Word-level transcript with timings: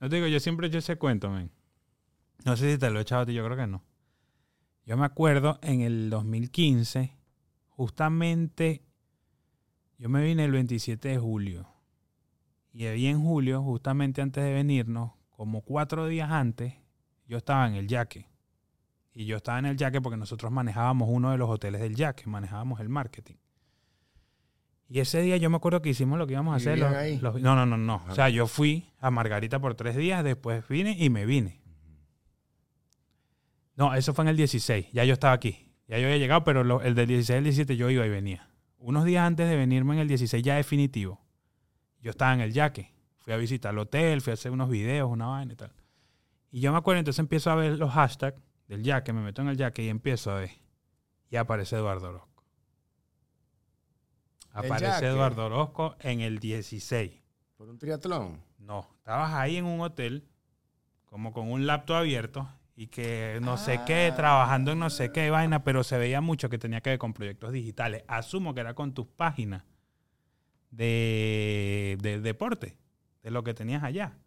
No 0.00 0.08
te 0.08 0.16
digo, 0.16 0.28
yo 0.28 0.40
siempre 0.40 0.66
he 0.66 0.68
hecho 0.68 0.78
ese 0.78 0.96
cuento, 0.96 1.30
men. 1.30 1.50
No 2.44 2.56
sé 2.56 2.72
si 2.72 2.78
te 2.78 2.90
lo 2.90 2.98
he 2.98 3.02
echado 3.02 3.22
a 3.22 3.26
ti, 3.26 3.34
yo 3.34 3.44
creo 3.44 3.56
que 3.56 3.66
no. 3.66 3.82
Yo 4.84 4.96
me 4.96 5.04
acuerdo 5.04 5.58
en 5.62 5.80
el 5.80 6.10
2015, 6.10 7.16
justamente, 7.68 8.84
yo 9.98 10.08
me 10.08 10.22
vine 10.22 10.44
el 10.44 10.52
27 10.52 11.08
de 11.08 11.18
julio. 11.18 11.68
Y 12.72 12.84
ahí 12.86 13.06
en 13.06 13.22
julio, 13.22 13.62
justamente 13.62 14.20
antes 14.20 14.44
de 14.44 14.52
venirnos, 14.52 15.12
como 15.30 15.62
cuatro 15.62 16.06
días 16.06 16.30
antes, 16.30 16.74
yo 17.26 17.38
estaba 17.38 17.66
en 17.66 17.74
el 17.74 17.88
yaque. 17.88 18.28
Y 19.12 19.24
yo 19.24 19.38
estaba 19.38 19.58
en 19.58 19.66
el 19.66 19.76
yaque 19.76 20.00
porque 20.00 20.18
nosotros 20.18 20.52
manejábamos 20.52 21.08
uno 21.10 21.30
de 21.30 21.38
los 21.38 21.48
hoteles 21.48 21.80
del 21.80 21.96
yaque, 21.96 22.28
manejábamos 22.28 22.80
el 22.80 22.90
marketing. 22.90 23.36
Y 24.88 25.00
ese 25.00 25.20
día 25.20 25.36
yo 25.36 25.50
me 25.50 25.56
acuerdo 25.56 25.82
que 25.82 25.88
hicimos 25.88 26.18
lo 26.18 26.26
que 26.26 26.34
íbamos 26.34 26.52
a 26.54 26.56
hacer. 26.56 26.74
¿Vivían 26.74 26.92
los- 26.92 27.00
ahí? 27.00 27.18
los- 27.18 27.40
no, 27.40 27.56
no, 27.56 27.66
no, 27.66 27.76
no. 27.76 28.04
O 28.08 28.14
sea, 28.14 28.28
yo 28.28 28.46
fui 28.46 28.88
a 29.00 29.10
Margarita 29.10 29.58
por 29.60 29.74
tres 29.74 29.96
días, 29.96 30.22
después 30.22 30.66
vine 30.68 30.94
y 30.98 31.10
me 31.10 31.26
vine. 31.26 31.60
No, 33.74 33.94
eso 33.94 34.14
fue 34.14 34.24
en 34.24 34.28
el 34.28 34.36
16. 34.36 34.86
Ya 34.92 35.04
yo 35.04 35.12
estaba 35.12 35.34
aquí. 35.34 35.72
Ya 35.88 35.98
yo 35.98 36.06
había 36.06 36.18
llegado, 36.18 36.44
pero 36.44 36.64
lo- 36.64 36.82
el 36.82 36.94
del 36.94 37.06
16 37.08 37.38
al 37.38 37.44
17 37.44 37.76
yo 37.76 37.90
iba 37.90 38.06
y 38.06 38.08
venía. 38.10 38.48
Unos 38.78 39.04
días 39.04 39.24
antes 39.26 39.48
de 39.48 39.56
venirme 39.56 39.94
en 39.94 40.00
el 40.00 40.08
16 40.08 40.42
ya 40.42 40.56
definitivo, 40.56 41.20
yo 42.00 42.10
estaba 42.10 42.32
en 42.34 42.40
el 42.40 42.52
yaque. 42.52 42.92
Fui 43.18 43.32
a 43.32 43.36
visitar 43.36 43.72
el 43.72 43.78
hotel, 43.80 44.20
fui 44.20 44.30
a 44.30 44.34
hacer 44.34 44.52
unos 44.52 44.68
videos, 44.70 45.10
una 45.10 45.26
vaina 45.26 45.52
y 45.52 45.56
tal. 45.56 45.72
Y 46.50 46.60
yo 46.60 46.70
me 46.72 46.78
acuerdo, 46.78 47.00
entonces 47.00 47.18
empiezo 47.18 47.50
a 47.50 47.56
ver 47.56 47.78
los 47.78 47.90
hashtags 47.92 48.40
del 48.68 48.82
yaque, 48.82 49.12
me 49.12 49.20
meto 49.20 49.42
en 49.42 49.48
el 49.48 49.56
yaque 49.56 49.82
y 49.82 49.88
empiezo 49.88 50.30
a 50.30 50.40
ver. 50.40 50.50
Y 51.30 51.36
aparece 51.36 51.76
Eduardo 51.76 52.08
Orozco. 52.08 52.35
¿El 54.58 54.72
Aparece? 54.72 55.06
Eduardo 55.06 55.46
Orozco 55.46 55.96
en 56.00 56.20
el 56.20 56.38
16. 56.38 57.12
Por 57.56 57.68
un 57.68 57.78
triatlón. 57.78 58.40
No, 58.58 58.88
estabas 58.98 59.32
ahí 59.34 59.56
en 59.56 59.64
un 59.64 59.80
hotel, 59.80 60.26
como 61.04 61.32
con 61.32 61.50
un 61.50 61.66
laptop 61.66 61.96
abierto 61.96 62.48
y 62.74 62.88
que 62.88 63.38
no 63.42 63.56
sé 63.56 63.80
qué, 63.86 64.10
Ah. 64.12 64.16
trabajando 64.16 64.72
en 64.72 64.78
no 64.78 64.90
sé 64.90 65.12
qué 65.12 65.30
vaina, 65.30 65.62
pero 65.64 65.82
se 65.84 65.96
veía 65.98 66.20
mucho 66.20 66.48
que 66.50 66.58
tenía 66.58 66.80
que 66.80 66.90
ver 66.90 66.98
con 66.98 67.12
proyectos 67.14 67.52
digitales. 67.52 68.04
Asumo 68.08 68.54
que 68.54 68.60
era 68.60 68.74
con 68.74 68.92
tus 68.92 69.06
páginas 69.06 69.62
de, 70.70 71.96
de 72.00 72.20
deporte, 72.20 72.76
de 73.22 73.30
lo 73.30 73.42
que 73.44 73.54
tenías 73.54 73.82
allá. 73.82 74.18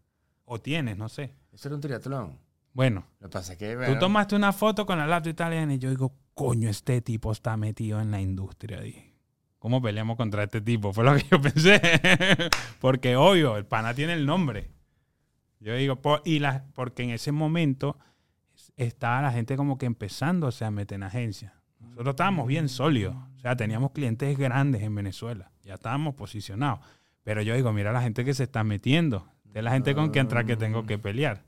O 0.45 0.59
tienes, 0.59 0.97
no 0.97 1.09
sé. 1.09 1.35
Eso 1.51 1.67
era 1.67 1.75
un 1.75 1.81
triatlón. 1.81 2.39
Bueno, 2.73 3.05
Lo 3.19 3.29
que 3.29 3.33
pasa 3.33 3.53
es 3.53 3.59
que. 3.59 3.71
tú 3.73 3.77
bueno, 3.79 3.99
tomaste 3.99 4.35
una 4.35 4.53
foto 4.53 4.85
con 4.85 4.97
la 4.97 5.05
laptop 5.07 5.31
italiana 5.31 5.73
y 5.73 5.79
yo 5.79 5.89
digo, 5.89 6.13
coño, 6.33 6.69
este 6.69 7.01
tipo 7.01 7.31
está 7.31 7.55
metido 7.57 7.99
en 7.99 8.09
la 8.11 8.21
industria. 8.21 8.79
Dije, 8.81 9.08
¿cómo 9.59 9.81
peleamos 9.81 10.17
contra 10.17 10.43
este 10.43 10.61
tipo? 10.61 10.91
Fue 10.93 11.03
lo 11.03 11.15
que 11.15 11.25
yo 11.29 11.41
pensé. 11.41 11.81
porque 12.79 13.15
obvio, 13.15 13.57
el 13.57 13.65
pana 13.65 13.93
tiene 13.93 14.13
el 14.13 14.25
nombre. 14.25 14.71
Yo 15.59 15.75
digo, 15.75 15.99
y 16.25 16.39
la, 16.39 16.65
porque 16.73 17.03
en 17.03 17.11
ese 17.11 17.31
momento 17.31 17.97
estaba 18.77 19.21
la 19.21 19.31
gente 19.31 19.57
como 19.57 19.77
que 19.77 19.85
empezando 19.85 20.47
o 20.47 20.51
sea, 20.51 20.67
a 20.67 20.71
meter 20.71 20.95
en 20.95 21.03
agencia. 21.03 21.53
Nosotros 21.79 22.13
estábamos 22.13 22.47
bien 22.47 22.69
sólidos. 22.69 23.15
O 23.35 23.39
sea, 23.39 23.55
teníamos 23.55 23.91
clientes 23.91 24.37
grandes 24.37 24.81
en 24.83 24.95
Venezuela. 24.95 25.51
Ya 25.63 25.75
estábamos 25.75 26.15
posicionados. 26.15 26.79
Pero 27.23 27.41
yo 27.41 27.55
digo, 27.55 27.71
mira 27.73 27.91
la 27.91 28.01
gente 28.01 28.25
que 28.25 28.33
se 28.33 28.43
está 28.43 28.63
metiendo. 28.63 29.27
De 29.43 29.61
la 29.61 29.71
gente 29.71 29.95
con 29.95 30.11
quien 30.11 30.25
entra 30.25 30.43
que 30.43 30.55
tengo 30.55 30.85
que 30.85 30.97
pelear. 30.97 31.43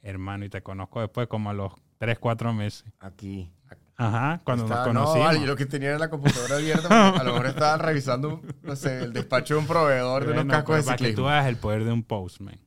Hermano, 0.00 0.44
y 0.44 0.48
te 0.48 0.62
conozco 0.62 1.00
después 1.00 1.28
como 1.28 1.50
a 1.50 1.52
los 1.52 1.72
3, 1.98 2.18
4 2.18 2.52
meses. 2.52 2.84
Aquí. 3.00 3.52
Ajá, 3.96 4.40
cuando 4.44 4.64
Estaba- 4.64 4.86
nos 4.86 4.94
No, 4.94 5.00
conocimos. 5.00 5.26
vale, 5.26 5.40
yo 5.40 5.46
lo 5.46 5.56
que 5.56 5.66
tenía 5.66 5.90
era 5.90 5.98
la 5.98 6.10
computadora 6.10 6.56
abierta. 6.56 7.10
A 7.10 7.22
lo 7.24 7.32
mejor 7.32 7.46
estaban 7.46 7.80
revisando, 7.80 8.40
no 8.62 8.74
sé, 8.76 9.02
el 9.04 9.12
despacho 9.12 9.54
de 9.54 9.60
un 9.60 9.66
proveedor 9.66 10.24
de 10.26 10.32
unos 10.32 10.46
cascos 10.46 10.76
de 10.76 10.82
pero 10.82 10.86
para 10.86 10.96
que 10.96 11.04
tú 11.04 11.08
ciclismo. 11.08 11.26
veas 11.28 11.46
el 11.46 11.56
poder 11.56 11.84
de 11.84 11.92
un 11.92 12.02
post, 12.02 12.40
man. 12.40 12.58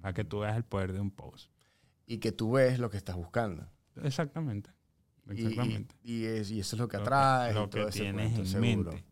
Para 0.00 0.14
que 0.14 0.24
tú 0.24 0.40
veas 0.40 0.56
el 0.56 0.64
poder 0.64 0.92
de 0.92 1.00
un 1.00 1.10
post. 1.10 1.50
Y 2.06 2.18
que 2.18 2.32
tú 2.32 2.52
ves 2.52 2.78
lo 2.78 2.90
que 2.90 2.96
estás 2.98 3.16
buscando. 3.16 3.66
Exactamente. 4.02 4.70
Exactamente. 5.28 5.94
Y, 6.02 6.22
y 6.22 6.24
es- 6.26 6.50
y 6.50 6.60
eso 6.60 6.76
es 6.76 6.80
lo 6.80 6.88
que 6.88 6.96
Lo 6.98 7.02
atrae. 7.04 7.54
lo 7.54 7.64
y 7.64 7.68
todo 7.68 7.86
que 7.86 7.92
tienes 7.92 8.38
en 8.38 8.46
seguro. 8.46 8.66
mente. 8.92 9.04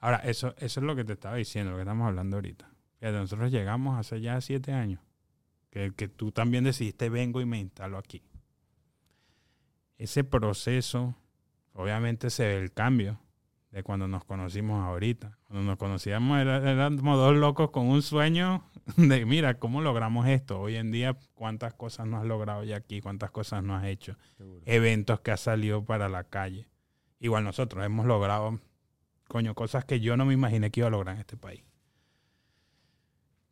Ahora, 0.00 0.18
eso, 0.18 0.54
eso 0.58 0.80
es 0.80 0.86
lo 0.86 0.94
que 0.96 1.04
te 1.04 1.12
estaba 1.14 1.36
diciendo, 1.36 1.70
lo 1.72 1.76
que 1.78 1.82
estamos 1.82 2.06
hablando 2.06 2.36
ahorita. 2.36 2.70
Fíjate, 3.00 3.18
nosotros 3.18 3.50
llegamos 3.50 3.98
hace 3.98 4.20
ya 4.20 4.40
siete 4.40 4.72
años. 4.72 5.00
Que, 5.70 5.92
que 5.94 6.08
tú 6.08 6.30
también 6.30 6.62
decidiste, 6.64 7.08
vengo 7.08 7.40
y 7.40 7.46
me 7.46 7.58
instalo 7.58 7.98
aquí. 7.98 8.22
Ese 9.98 10.24
proceso, 10.24 11.16
obviamente 11.72 12.30
se 12.30 12.46
ve 12.46 12.58
el 12.58 12.72
cambio 12.72 13.20
de 13.74 13.82
cuando 13.82 14.06
nos 14.06 14.24
conocimos 14.24 14.84
ahorita. 14.84 15.36
Cuando 15.48 15.64
nos 15.64 15.78
conocíamos 15.78 16.40
éramos 16.40 17.16
dos 17.16 17.34
locos 17.36 17.70
con 17.70 17.86
un 17.88 18.02
sueño 18.02 18.70
de, 18.96 19.26
mira, 19.26 19.58
¿cómo 19.58 19.80
logramos 19.80 20.28
esto? 20.28 20.60
Hoy 20.60 20.76
en 20.76 20.92
día, 20.92 21.16
¿cuántas 21.34 21.74
cosas 21.74 22.06
no 22.06 22.18
has 22.18 22.24
logrado 22.24 22.62
ya 22.62 22.76
aquí? 22.76 23.00
¿Cuántas 23.00 23.32
cosas 23.32 23.64
no 23.64 23.74
has 23.74 23.84
hecho? 23.86 24.16
Seguro. 24.36 24.62
eventos 24.64 25.20
que 25.20 25.32
ha 25.32 25.36
salido 25.36 25.84
para 25.84 26.08
la 26.08 26.24
calle. 26.24 26.68
Igual 27.18 27.42
nosotros 27.42 27.84
hemos 27.84 28.06
logrado, 28.06 28.60
coño, 29.28 29.54
cosas 29.54 29.84
que 29.84 29.98
yo 29.98 30.16
no 30.16 30.24
me 30.24 30.34
imaginé 30.34 30.70
que 30.70 30.80
iba 30.80 30.88
a 30.88 30.90
lograr 30.90 31.16
en 31.16 31.20
este 31.20 31.36
país. 31.36 31.64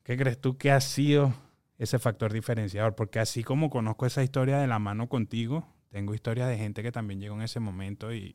¿Qué 0.05 0.17
crees 0.17 0.41
tú 0.41 0.57
que 0.57 0.71
ha 0.71 0.81
sido 0.81 1.33
ese 1.79 1.99
factor 1.99 2.33
diferenciador? 2.33 2.95
Porque 2.95 3.19
así 3.19 3.43
como 3.43 3.71
conozco 3.71 4.07
esa 4.07 4.23
historia 4.23 4.59
de 4.59 4.67
la 4.67 4.79
mano 4.79 5.09
contigo, 5.09 5.67
tengo 5.93 6.15
historias 6.15 6.49
de 6.49 6.59
gente 6.59 6.83
que 6.83 6.91
también 6.91 7.21
llegó 7.21 7.37
en 7.37 7.43
ese 7.43 7.61
momento 7.61 8.13
y 8.13 8.35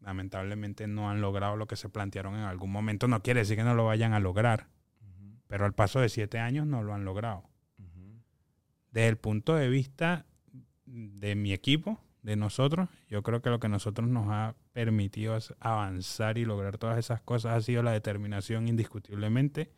lamentablemente 0.00 0.86
no 0.86 1.10
han 1.10 1.20
logrado 1.20 1.56
lo 1.56 1.66
que 1.66 1.76
se 1.76 1.90
plantearon 1.90 2.36
en 2.36 2.44
algún 2.44 2.72
momento. 2.72 3.06
No 3.06 3.22
quiere 3.22 3.40
decir 3.40 3.58
que 3.58 3.64
no 3.64 3.74
lo 3.74 3.84
vayan 3.84 4.14
a 4.14 4.20
lograr, 4.20 4.68
pero 5.46 5.66
al 5.66 5.74
paso 5.74 6.00
de 6.00 6.08
siete 6.08 6.38
años 6.38 6.66
no 6.66 6.82
lo 6.82 6.94
han 6.94 7.04
logrado 7.04 7.44
desde 8.90 9.08
el 9.08 9.16
punto 9.16 9.54
de 9.54 9.68
vista 9.68 10.26
de 10.86 11.34
mi 11.34 11.52
equipo, 11.52 12.00
de 12.22 12.36
nosotros, 12.36 12.88
yo 13.08 13.22
creo 13.22 13.40
que 13.40 13.48
lo 13.48 13.60
que 13.60 13.68
nosotros 13.68 14.08
nos 14.08 14.26
ha 14.28 14.56
permitido 14.72 15.36
es 15.36 15.54
avanzar 15.60 16.36
y 16.36 16.44
lograr 16.44 16.76
todas 16.76 16.98
esas 16.98 17.20
cosas 17.22 17.56
ha 17.56 17.60
sido 17.60 17.82
la 17.82 17.92
determinación 17.92 18.66
indiscutiblemente 18.66 19.72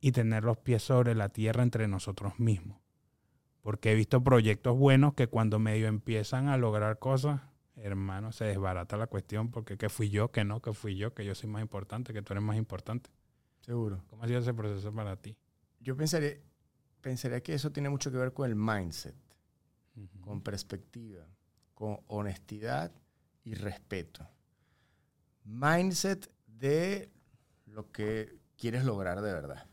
y 0.00 0.12
tener 0.12 0.44
los 0.44 0.58
pies 0.58 0.82
sobre 0.82 1.14
la 1.14 1.28
tierra 1.28 1.62
entre 1.62 1.88
nosotros 1.88 2.38
mismos. 2.38 2.78
Porque 3.62 3.92
he 3.92 3.94
visto 3.94 4.22
proyectos 4.22 4.76
buenos 4.76 5.14
que 5.14 5.26
cuando 5.26 5.58
medio 5.58 5.86
empiezan 5.86 6.48
a 6.48 6.56
lograr 6.56 6.98
cosas, 6.98 7.42
hermano, 7.76 8.32
se 8.32 8.44
desbarata 8.44 8.96
la 8.96 9.06
cuestión 9.06 9.50
porque 9.50 9.76
que 9.76 9.88
fui 9.88 10.10
yo, 10.10 10.30
que 10.30 10.44
no, 10.44 10.60
que 10.60 10.72
fui 10.72 10.96
yo, 10.96 11.14
que 11.14 11.24
yo 11.24 11.34
soy 11.34 11.50
más 11.50 11.62
importante, 11.62 12.12
que 12.12 12.22
tú 12.22 12.32
eres 12.32 12.42
más 12.42 12.56
importante. 12.56 13.10
Seguro. 13.60 14.02
¿Cómo 14.08 14.22
ha 14.22 14.26
sido 14.26 14.40
ese 14.40 14.54
proceso 14.54 14.92
para 14.92 15.16
ti? 15.16 15.36
Yo 15.80 15.96
pensaría, 15.96 16.38
pensaría 17.00 17.42
que 17.42 17.54
eso 17.54 17.70
tiene 17.70 17.90
mucho 17.90 18.10
que 18.10 18.18
ver 18.18 18.32
con 18.32 18.48
el 18.48 18.56
mindset, 18.56 19.16
con 20.20 20.42
perspectiva, 20.42 21.26
con 21.74 22.00
honestidad 22.08 22.92
y 23.44 23.54
respeto. 23.54 24.26
Mindset 25.44 26.30
de 26.46 27.10
lo 27.66 27.90
que 27.90 28.38
quieres 28.56 28.84
lograr 28.84 29.20
de 29.20 29.32
verdad. 29.32 29.66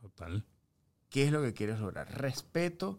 Total. 0.00 0.44
¿Qué 1.12 1.26
es 1.26 1.30
lo 1.30 1.42
que 1.42 1.52
quieres 1.52 1.78
lograr? 1.78 2.10
Respeto 2.18 2.98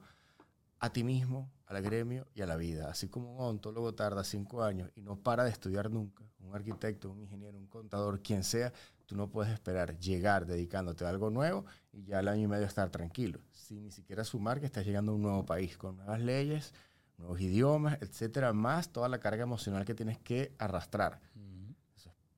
a 0.78 0.94
ti 0.94 1.03
mismo, 1.03 1.51
al 1.66 1.81
gremio 1.81 2.28
y 2.35 2.44
a 2.44 2.46
la 2.46 2.57
vida. 2.57 2.91
Así 2.91 3.09
como 3.09 3.34
un 3.34 3.40
odontólogo 3.40 3.96
tarda 3.96 4.24
cinco 4.24 4.63
años 4.63 4.91
y 4.96 5.01
no 5.01 5.16
para 5.16 5.44
de 5.44 5.50
estudiar 5.50 5.90
nunca, 5.90 6.24
un 6.40 6.53
arquitecto, 6.53 7.09
un 7.09 7.22
ingeniero, 7.22 7.57
un 7.57 7.66
contador, 7.66 8.22
quien 8.22 8.44
sea, 8.44 8.72
tú 9.07 9.16
no 9.16 9.31
puedes 9.31 9.51
esperar 9.51 9.97
llegar 9.97 10.46
dedicándote 10.46 11.06
a 11.06 11.09
algo 11.09 11.31
nuevo 11.31 11.66
y 11.91 12.03
ya 12.03 12.19
al 12.19 12.28
año 12.28 12.44
y 12.44 12.47
medio 12.47 12.68
estar 12.68 12.91
tranquilo, 12.91 13.40
sin 13.51 13.81
ni 13.81 13.90
siquiera 13.90 14.24
sumar 14.24 14.59
que 14.59 14.68
estás 14.68 14.85
llegando 14.85 15.12
a 15.12 15.16
un 15.16 15.24
nuevo 15.24 15.44
país 15.44 15.75
con 15.75 15.95
nuevas 15.95 16.22
leyes, 16.22 16.72
nuevos 17.18 17.41
idiomas, 17.41 17.97
etcétera, 18.00 18.53
más 18.53 18.90
toda 18.90 19.09
la 19.09 19.19
carga 19.19 19.41
emocional 19.41 19.85
que 19.85 19.95
tienes 19.95 20.19
que 20.19 20.53
arrastrar. 20.59 21.19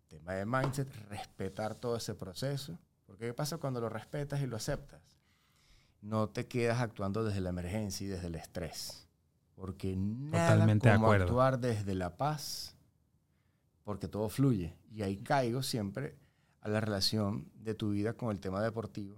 Tema 0.07 0.35
de 0.35 0.45
mindset, 0.45 0.89
respetar 1.09 1.75
todo 1.75 1.97
ese 1.97 2.15
proceso. 2.15 2.79
Porque 3.05 3.25
¿qué 3.25 3.33
pasa 3.33 3.57
cuando 3.57 3.81
lo 3.81 3.89
respetas 3.89 4.39
y 4.41 4.47
lo 4.47 4.55
aceptas? 4.55 5.01
No 6.05 6.29
te 6.29 6.45
quedas 6.47 6.81
actuando 6.81 7.23
desde 7.23 7.41
la 7.41 7.49
emergencia 7.49 8.05
y 8.05 8.09
desde 8.09 8.27
el 8.27 8.35
estrés. 8.35 9.07
Porque 9.55 9.95
nada 9.95 10.51
Totalmente 10.53 10.87
de 10.89 10.95
como 10.95 11.07
acuerdo. 11.07 11.25
actuar 11.25 11.59
desde 11.59 11.95
la 11.95 12.15
paz, 12.15 12.75
porque 13.83 14.07
todo 14.07 14.29
fluye. 14.29 14.75
Y 14.91 15.01
ahí 15.01 15.17
caigo 15.17 15.63
siempre 15.63 16.15
a 16.61 16.69
la 16.69 16.79
relación 16.81 17.49
de 17.55 17.73
tu 17.73 17.89
vida 17.91 18.13
con 18.13 18.29
el 18.31 18.39
tema 18.39 18.61
deportivo, 18.61 19.17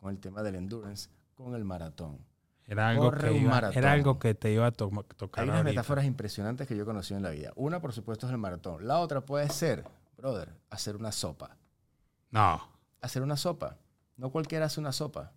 con 0.00 0.10
el 0.10 0.18
tema 0.18 0.42
del 0.42 0.56
endurance, 0.56 1.08
con 1.34 1.54
el 1.54 1.64
maratón. 1.64 2.18
Era 2.66 2.88
algo, 2.88 3.04
Corre 3.04 3.28
que 3.28 3.34
un 3.34 3.42
iba, 3.42 3.50
maratón. 3.52 3.78
era 3.78 3.92
algo 3.92 4.18
que 4.18 4.34
te 4.34 4.52
iba 4.52 4.66
a 4.66 4.72
to- 4.72 4.90
tocar. 5.16 5.42
Hay 5.44 5.48
unas 5.48 5.58
ahorita. 5.58 5.70
metáforas 5.72 6.04
impresionantes 6.04 6.66
que 6.66 6.76
yo 6.76 6.82
he 6.82 6.86
conocido 6.86 7.16
en 7.16 7.22
la 7.22 7.30
vida. 7.30 7.52
Una, 7.54 7.80
por 7.80 7.92
supuesto, 7.92 8.26
es 8.26 8.32
el 8.32 8.38
maratón. 8.38 8.86
La 8.86 8.98
otra 8.98 9.20
puede 9.24 9.48
ser, 9.50 9.84
brother, 10.16 10.52
hacer 10.68 10.96
una 10.96 11.12
sopa. 11.12 11.56
No. 12.30 12.60
Hacer 13.00 13.22
una 13.22 13.36
sopa. 13.36 13.78
No 14.16 14.30
cualquiera 14.30 14.66
hace 14.66 14.80
una 14.80 14.90
sopa. 14.92 15.32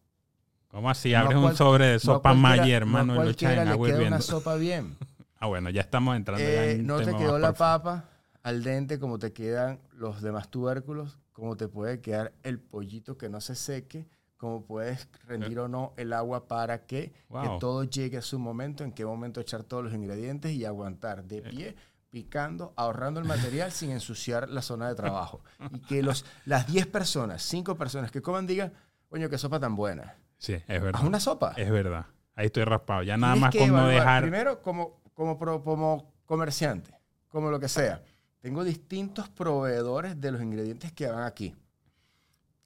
¿Cómo 0.70 0.90
así? 0.90 1.12
No 1.12 1.20
Abres 1.20 1.36
un 1.36 1.44
cual- 1.44 1.56
sobre 1.58 1.86
de 1.88 1.94
No 1.94 2.00
sopa 2.00 2.30
cualquiera- 2.32 2.58
Maggi, 2.58 2.72
hermano, 2.72 3.16
no 3.16 3.22
y 3.22 3.26
lo 3.26 3.32
echas 3.32 3.54
en 3.54 3.68
agua 3.68 3.88
hirviendo. 3.90 4.16
una 4.16 4.22
sopa 4.22 4.56
bien. 4.56 4.98
Ah, 5.42 5.48
bueno, 5.48 5.70
ya 5.70 5.80
estamos 5.80 6.18
entrando 6.18 6.44
ya 6.44 6.50
Eh, 6.66 6.72
en 6.74 6.86
no 6.86 6.98
te 7.00 7.16
quedó 7.16 7.40
la 7.40 7.54
papa 7.54 8.10
al 8.44 8.62
dente 8.62 9.00
como 9.00 9.20
te 9.20 9.32
quedan 9.32 9.80
los 9.94 10.22
demás 10.22 10.50
tubérculos, 10.50 11.18
como 11.32 11.56
te 11.56 11.70
puede 11.70 12.02
quedar 12.02 12.34
el 12.44 12.60
pollito 12.60 13.18
que 13.18 13.30
no 13.30 13.40
se 13.40 13.56
seque, 13.56 14.06
como 14.36 14.66
puedes 14.66 15.08
rendir 15.26 15.60
o 15.60 15.70
no 15.70 15.94
el 15.96 16.12
agua 16.12 16.50
para 16.50 16.86
que, 16.86 17.14
que 17.14 17.24
Wow. 17.30 17.58
todo 17.60 17.84
llegue 17.86 18.18
a 18.18 18.22
su 18.22 18.38
momento, 18.38 18.84
en 18.84 18.92
qué 18.92 19.06
momento 19.06 19.40
echar 19.40 19.64
todos 19.64 19.82
los 19.82 19.94
ingredientes 19.94 20.52
y 20.52 20.66
aguantar 20.66 21.24
de 21.24 21.42
pie, 21.42 21.76
picando, 22.10 22.74
ahorrando 22.76 23.22
el 23.22 23.26
material 23.26 23.72
sin 23.72 23.92
ensuciar 23.92 24.50
la 24.50 24.62
zona 24.62 24.90
de 24.90 24.96
trabajo. 24.96 25.42
Y 25.72 25.80
que 25.80 26.04
los, 26.04 26.26
las 26.44 26.68
10 26.68 26.86
personas, 26.88 27.44
5 27.44 27.78
personas 27.78 28.12
que 28.12 28.22
coman 28.22 28.46
digan, 28.46 28.74
coño, 29.08 29.30
qué 29.30 29.38
sopa 29.38 29.58
tan 29.58 29.78
buena. 29.78 30.16
Sí, 30.40 30.54
es 30.54 30.64
Haz 30.68 30.82
verdad. 30.82 31.06
una 31.06 31.20
sopa. 31.20 31.54
Es 31.56 31.70
verdad. 31.70 32.08
Ahí 32.36 32.48
estoy 32.48 32.64
raspado. 32.64 33.04
Ya 33.04 33.18
nada 33.18 33.34
Tienes 33.34 33.42
más 33.42 33.52
que 33.52 33.60
con 33.60 33.68
no 33.70 33.76
evaluar, 33.78 33.94
dejar. 33.96 34.22
Primero, 34.24 34.62
como, 34.64 35.02
como, 35.14 35.38
pro- 35.38 35.64
como 35.64 36.12
comerciante, 36.26 36.92
como 37.28 37.52
lo 37.52 37.60
que 37.60 37.68
sea. 37.68 38.02
Tengo 38.40 38.64
distintos 38.64 39.30
proveedores 39.30 40.20
de 40.20 40.32
los 40.32 40.42
ingredientes 40.42 40.92
que 40.94 41.08
van 41.08 41.24
aquí. 41.24 41.56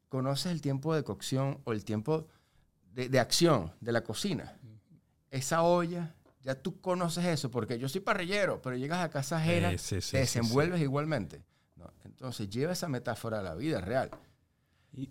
Conoces 0.09 0.51
el 0.51 0.61
tiempo 0.61 0.93
de 0.95 1.03
cocción 1.03 1.59
o 1.63 1.73
el 1.73 1.83
tiempo 1.83 2.27
de, 2.91 3.09
de 3.09 3.19
acción 3.19 3.71
de 3.81 3.91
la 3.91 4.03
cocina. 4.03 4.55
Esa 5.31 5.63
olla, 5.63 6.13
ya 6.41 6.53
tú 6.53 6.79
conoces 6.79 7.25
eso, 7.25 7.49
porque 7.49 7.79
yo 7.79 7.89
soy 7.89 8.01
parrillero, 8.01 8.61
pero 8.61 8.75
llegas 8.77 8.99
a 9.03 9.09
casa 9.09 9.37
ajena, 9.37 9.71
Eh, 9.71 9.79
sí, 9.79 9.95
sí, 9.95 9.95
te 9.95 10.01
sí, 10.01 10.07
sí. 10.09 10.17
desenvuelves 10.17 10.79
igualmente. 10.81 11.41
No, 11.75 11.91
entonces, 12.05 12.47
lleva 12.49 12.73
esa 12.73 12.87
metáfora 12.87 13.39
a 13.39 13.41
la 13.41 13.55
vida 13.55 13.81
real. 13.81 14.11
Y- 14.95 15.09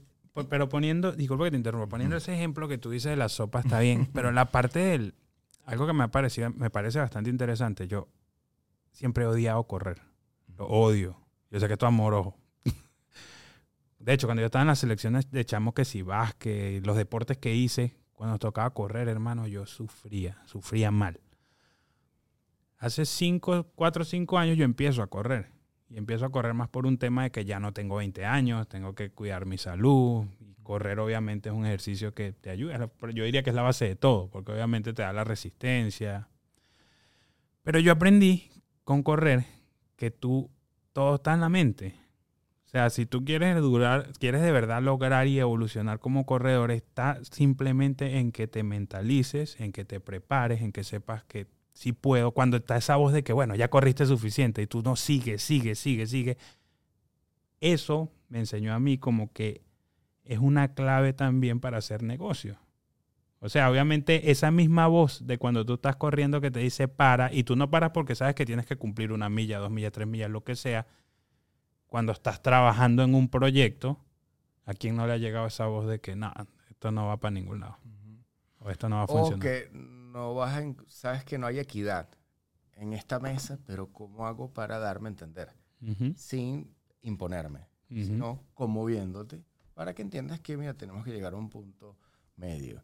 pero 0.48 0.68
poniendo, 0.68 1.12
disculpa 1.12 1.44
que 1.44 1.50
te 1.50 1.56
interrumpa, 1.56 1.88
poniendo 1.88 2.16
ese 2.16 2.34
ejemplo 2.34 2.68
que 2.68 2.78
tú 2.78 2.90
dices 2.90 3.10
de 3.10 3.16
la 3.16 3.28
sopa 3.28 3.60
está 3.60 3.80
bien, 3.80 4.06
pero 4.14 4.32
la 4.32 4.50
parte 4.50 4.78
del, 4.78 5.14
algo 5.64 5.86
que 5.86 5.92
me, 5.92 6.04
ha 6.04 6.08
parecido, 6.08 6.50
me 6.50 6.70
parece 6.70 6.98
bastante 6.98 7.30
interesante, 7.30 7.86
yo 7.86 8.08
siempre 8.92 9.24
he 9.24 9.26
odiado 9.26 9.62
correr, 9.64 10.00
lo 10.56 10.66
odio, 10.66 11.18
yo 11.50 11.60
sé 11.60 11.66
que 11.66 11.74
esto 11.74 11.86
es 11.86 11.88
amoroso. 11.88 12.36
De 13.98 14.12
hecho, 14.12 14.26
cuando 14.26 14.40
yo 14.40 14.46
estaba 14.46 14.62
en 14.62 14.68
las 14.68 14.80
selecciones 14.80 15.30
de 15.30 15.44
chamo 15.44 15.74
que 15.74 15.84
si 15.84 16.02
básquet, 16.02 16.84
los 16.84 16.96
deportes 16.96 17.38
que 17.38 17.54
hice, 17.54 17.96
cuando 18.12 18.38
tocaba 18.38 18.70
correr, 18.70 19.08
hermano, 19.08 19.46
yo 19.46 19.66
sufría, 19.66 20.42
sufría 20.46 20.90
mal. 20.90 21.20
Hace 22.78 23.04
cinco, 23.04 23.66
cuatro 23.76 24.02
o 24.02 24.04
cinco 24.04 24.38
años 24.38 24.56
yo 24.56 24.64
empiezo 24.64 25.02
a 25.02 25.06
correr. 25.06 25.52
Y 25.92 25.98
empiezo 25.98 26.24
a 26.24 26.30
correr 26.30 26.54
más 26.54 26.70
por 26.70 26.86
un 26.86 26.96
tema 26.96 27.24
de 27.24 27.30
que 27.30 27.44
ya 27.44 27.60
no 27.60 27.74
tengo 27.74 27.96
20 27.96 28.24
años, 28.24 28.66
tengo 28.66 28.94
que 28.94 29.10
cuidar 29.10 29.44
mi 29.44 29.58
salud. 29.58 30.24
Y 30.40 30.54
correr 30.62 30.98
obviamente 30.98 31.50
es 31.50 31.54
un 31.54 31.66
ejercicio 31.66 32.14
que 32.14 32.32
te 32.32 32.48
ayuda. 32.48 32.88
Pero 32.98 33.12
Yo 33.12 33.24
diría 33.24 33.42
que 33.42 33.50
es 33.50 33.56
la 33.56 33.62
base 33.62 33.84
de 33.84 33.94
todo, 33.94 34.30
porque 34.30 34.52
obviamente 34.52 34.94
te 34.94 35.02
da 35.02 35.12
la 35.12 35.24
resistencia. 35.24 36.28
Pero 37.62 37.78
yo 37.78 37.92
aprendí 37.92 38.50
con 38.84 39.02
correr 39.02 39.44
que 39.96 40.10
tú, 40.10 40.50
todo 40.94 41.16
está 41.16 41.34
en 41.34 41.40
la 41.40 41.50
mente. 41.50 41.94
O 42.64 42.68
sea, 42.70 42.88
si 42.88 43.04
tú 43.04 43.22
quieres 43.22 43.60
durar, 43.60 44.14
quieres 44.18 44.40
de 44.40 44.50
verdad 44.50 44.82
lograr 44.82 45.26
y 45.26 45.38
evolucionar 45.38 45.98
como 45.98 46.24
corredor, 46.24 46.70
está 46.70 47.22
simplemente 47.22 48.16
en 48.16 48.32
que 48.32 48.48
te 48.48 48.62
mentalices, 48.62 49.60
en 49.60 49.72
que 49.72 49.84
te 49.84 50.00
prepares, 50.00 50.62
en 50.62 50.72
que 50.72 50.84
sepas 50.84 51.22
que 51.24 51.48
sí 51.72 51.92
puedo. 51.92 52.32
Cuando 52.32 52.58
está 52.58 52.76
esa 52.76 52.96
voz 52.96 53.12
de 53.12 53.22
que, 53.22 53.32
bueno, 53.32 53.54
ya 53.54 53.68
corriste 53.68 54.06
suficiente 54.06 54.62
y 54.62 54.66
tú 54.66 54.82
no 54.82 54.96
sigues, 54.96 55.42
sigue, 55.42 55.74
sigue, 55.74 56.06
sigue. 56.06 56.38
Eso 57.60 58.12
me 58.28 58.40
enseñó 58.40 58.74
a 58.74 58.80
mí 58.80 58.98
como 58.98 59.32
que 59.32 59.62
es 60.24 60.38
una 60.38 60.74
clave 60.74 61.12
también 61.12 61.60
para 61.60 61.78
hacer 61.78 62.02
negocio. 62.02 62.58
O 63.40 63.48
sea, 63.48 63.70
obviamente 63.70 64.30
esa 64.30 64.52
misma 64.52 64.86
voz 64.86 65.26
de 65.26 65.36
cuando 65.36 65.66
tú 65.66 65.74
estás 65.74 65.96
corriendo 65.96 66.40
que 66.40 66.52
te 66.52 66.60
dice 66.60 66.86
para 66.86 67.32
y 67.32 67.42
tú 67.42 67.56
no 67.56 67.70
paras 67.70 67.90
porque 67.90 68.14
sabes 68.14 68.36
que 68.36 68.46
tienes 68.46 68.66
que 68.66 68.76
cumplir 68.76 69.10
una 69.10 69.28
milla, 69.28 69.58
dos 69.58 69.70
millas, 69.70 69.90
tres 69.90 70.06
millas, 70.06 70.30
lo 70.30 70.44
que 70.44 70.54
sea. 70.54 70.86
Cuando 71.86 72.12
estás 72.12 72.40
trabajando 72.40 73.02
en 73.02 73.14
un 73.16 73.28
proyecto, 73.28 73.98
¿a 74.64 74.74
quién 74.74 74.96
no 74.96 75.06
le 75.06 75.14
ha 75.14 75.16
llegado 75.16 75.46
esa 75.46 75.66
voz 75.66 75.88
de 75.88 76.00
que 76.00 76.14
no, 76.14 76.32
esto 76.70 76.92
no 76.92 77.08
va 77.08 77.16
para 77.18 77.32
ningún 77.32 77.60
lado? 77.60 77.78
O 78.60 78.70
esto 78.70 78.88
no 78.88 78.96
va 78.96 79.02
a 79.02 79.06
funcionar. 79.08 79.40
No 80.12 80.34
vas 80.34 80.54
a, 80.56 80.62
en- 80.62 80.76
sabes 80.88 81.24
que 81.24 81.38
no 81.38 81.46
hay 81.46 81.58
equidad 81.58 82.08
en 82.74 82.92
esta 82.92 83.18
mesa, 83.18 83.58
pero 83.66 83.92
¿cómo 83.92 84.26
hago 84.26 84.52
para 84.52 84.78
darme 84.78 85.08
a 85.08 85.12
entender? 85.12 85.52
Sin 86.16 86.74
imponerme, 87.02 87.66
ujú. 87.90 88.04
sino 88.04 88.44
conmoviéndote 88.54 89.42
para 89.74 89.94
que 89.94 90.02
entiendas 90.02 90.40
que, 90.40 90.56
mira, 90.56 90.74
tenemos 90.74 91.04
que 91.04 91.10
llegar 91.12 91.32
a 91.32 91.36
un 91.36 91.48
punto 91.50 91.96
medio. 92.36 92.82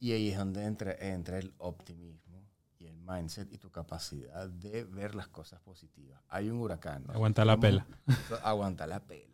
Y 0.00 0.12
ahí 0.12 0.30
es 0.30 0.38
donde 0.38 0.64
entra, 0.64 0.92
entra 0.98 1.38
el 1.38 1.54
optimismo 1.58 2.48
y 2.78 2.86
el 2.86 2.96
mindset 2.98 3.52
y 3.52 3.58
tu 3.58 3.70
capacidad 3.70 4.48
de 4.50 4.84
ver 4.84 5.14
las 5.14 5.28
cosas 5.28 5.60
positivas. 5.60 6.20
Hay 6.28 6.50
un 6.50 6.58
huracán. 6.58 7.04
¿no? 7.06 7.12
Aguanta 7.14 7.44
la 7.44 7.56
Tenemos- 7.58 7.84
Aguanta 8.42 8.86
la 8.86 9.00
pela. 9.00 9.32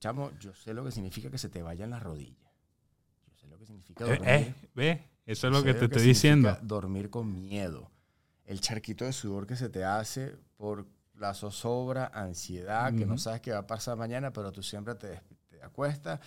Chamo, 0.00 0.30
yo 0.38 0.54
sé 0.54 0.74
lo 0.74 0.84
que 0.84 0.90
significa 0.92 1.30
que 1.30 1.38
se 1.38 1.48
te 1.48 1.62
vayan 1.62 1.90
las 1.90 2.02
rodillas. 2.02 2.50
Yo 3.26 3.34
sé 3.36 3.46
lo 3.48 3.58
que 3.58 3.66
significa 3.66 4.04
Eh, 4.04 4.08
dormir. 4.08 4.28
eh, 4.28 4.54
ve, 4.74 5.08
eso 5.28 5.46
es 5.48 5.52
lo 5.52 5.62
que 5.62 5.74
te 5.74 5.84
estoy 5.84 6.02
diciendo. 6.02 6.56
Dormir 6.62 7.10
con 7.10 7.32
miedo. 7.32 7.90
El 8.44 8.60
charquito 8.60 9.04
de 9.04 9.12
sudor 9.12 9.46
que 9.46 9.56
se 9.56 9.68
te 9.68 9.84
hace 9.84 10.36
por 10.56 10.86
la 11.14 11.34
zozobra, 11.34 12.10
ansiedad, 12.14 12.94
que 12.94 13.04
no 13.04 13.18
sabes 13.18 13.40
qué 13.42 13.52
va 13.52 13.58
a 13.58 13.66
pasar 13.66 13.96
mañana, 13.98 14.32
pero 14.32 14.52
tú 14.52 14.62
siempre 14.62 14.94
te, 14.94 15.20
te 15.48 15.62
acuestas. 15.62 16.20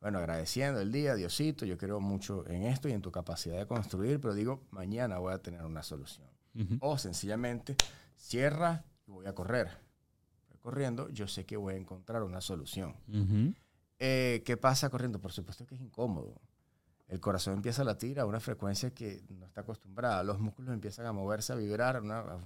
Bueno, 0.00 0.18
agradeciendo 0.18 0.80
el 0.80 0.92
día, 0.92 1.14
Diosito, 1.14 1.64
yo 1.64 1.78
creo 1.78 2.00
mucho 2.00 2.46
en 2.48 2.64
esto 2.64 2.88
y 2.88 2.92
en 2.92 3.00
tu 3.00 3.10
capacidad 3.10 3.56
de 3.56 3.66
construir, 3.66 4.20
pero 4.20 4.34
digo, 4.34 4.66
mañana 4.70 5.18
voy 5.18 5.32
a 5.32 5.38
tener 5.38 5.64
una 5.64 5.82
solución. 5.82 6.26
O 6.80 6.98
sencillamente, 6.98 7.76
cierra 8.16 8.84
y 9.06 9.12
voy 9.12 9.26
a 9.26 9.34
correr. 9.34 9.70
Corriendo, 10.60 11.08
yo 11.08 11.26
sé 11.26 11.46
que 11.46 11.56
voy 11.56 11.74
a 11.74 11.76
encontrar 11.76 12.22
una 12.22 12.40
solución. 12.40 12.94
Eh, 13.98 14.42
¿Qué 14.44 14.56
pasa 14.56 14.90
corriendo? 14.90 15.20
Por 15.20 15.32
supuesto 15.32 15.66
que 15.66 15.76
es 15.76 15.80
incómodo. 15.80 16.34
El 17.08 17.20
corazón 17.20 17.54
empieza 17.54 17.82
a 17.82 17.84
latir 17.84 18.18
a 18.20 18.26
una 18.26 18.40
frecuencia 18.40 18.90
que 18.94 19.22
no 19.28 19.44
está 19.46 19.60
acostumbrada. 19.62 20.22
Los 20.22 20.38
músculos 20.40 20.72
empiezan 20.72 21.04
a 21.06 21.12
moverse, 21.12 21.52
a 21.52 21.56
vibrar, 21.56 22.00
una, 22.00 22.20
a 22.20 22.36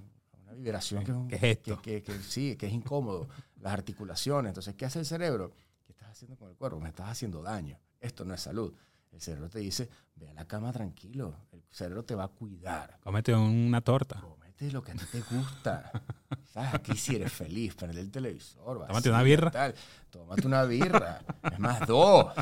una 0.43 0.53
vibración 0.53 1.03
que 1.05 1.13
¿Qué 1.27 1.35
es 1.35 1.57
esto? 1.57 1.81
que- 1.81 2.03
que- 2.03 2.13
que 2.13 2.19
sí, 2.23 2.55
que 2.57 2.67
es 2.67 2.73
incómodo. 2.73 3.27
Las 3.61 3.73
articulaciones. 3.73 4.49
Entonces, 4.49 4.75
¿qué 4.75 4.85
hace 4.85 4.99
el 4.99 5.05
cerebro? 5.05 5.53
¿Qué 5.85 5.93
estás 5.93 6.09
haciendo 6.09 6.35
con 6.37 6.49
el 6.49 6.55
cuerpo? 6.55 6.79
Me 6.79 6.89
estás 6.89 7.09
haciendo 7.09 7.41
daño. 7.41 7.79
Esto 8.01 8.25
no 8.25 8.33
es 8.33 8.41
salud. 8.41 8.73
El 9.13 9.21
cerebro 9.21 9.49
te 9.49 9.59
dice, 9.59 9.89
ve 10.15 10.29
a 10.29 10.33
la 10.33 10.45
cama 10.45 10.71
tranquilo. 10.73 11.33
El 11.51 11.63
cerebro 11.71 12.03
te 12.03 12.13
va 12.13 12.25
a 12.25 12.27
cuidar. 12.27 12.99
Cómete 13.01 13.33
una 13.33 13.81
torta. 13.81 14.19
Cómete 14.19 14.69
lo 14.71 14.83
que 14.83 14.91
a 14.91 14.95
ti 14.95 15.05
te 15.11 15.21
gusta. 15.21 15.91
¿Sabes? 16.53 16.73
Aquí 16.73 16.95
si 16.97 17.15
eres 17.15 17.31
feliz, 17.31 17.73
prende 17.73 18.01
el 18.01 18.11
televisor. 18.11 18.85
Tómate 18.85 19.09
una 19.09 19.23
birra. 19.23 19.49
tal. 19.49 19.73
Tómate 20.11 20.45
una 20.45 20.63
birra. 20.65 21.21
es 21.51 21.57
más, 21.59 21.87
dos. 21.87 22.33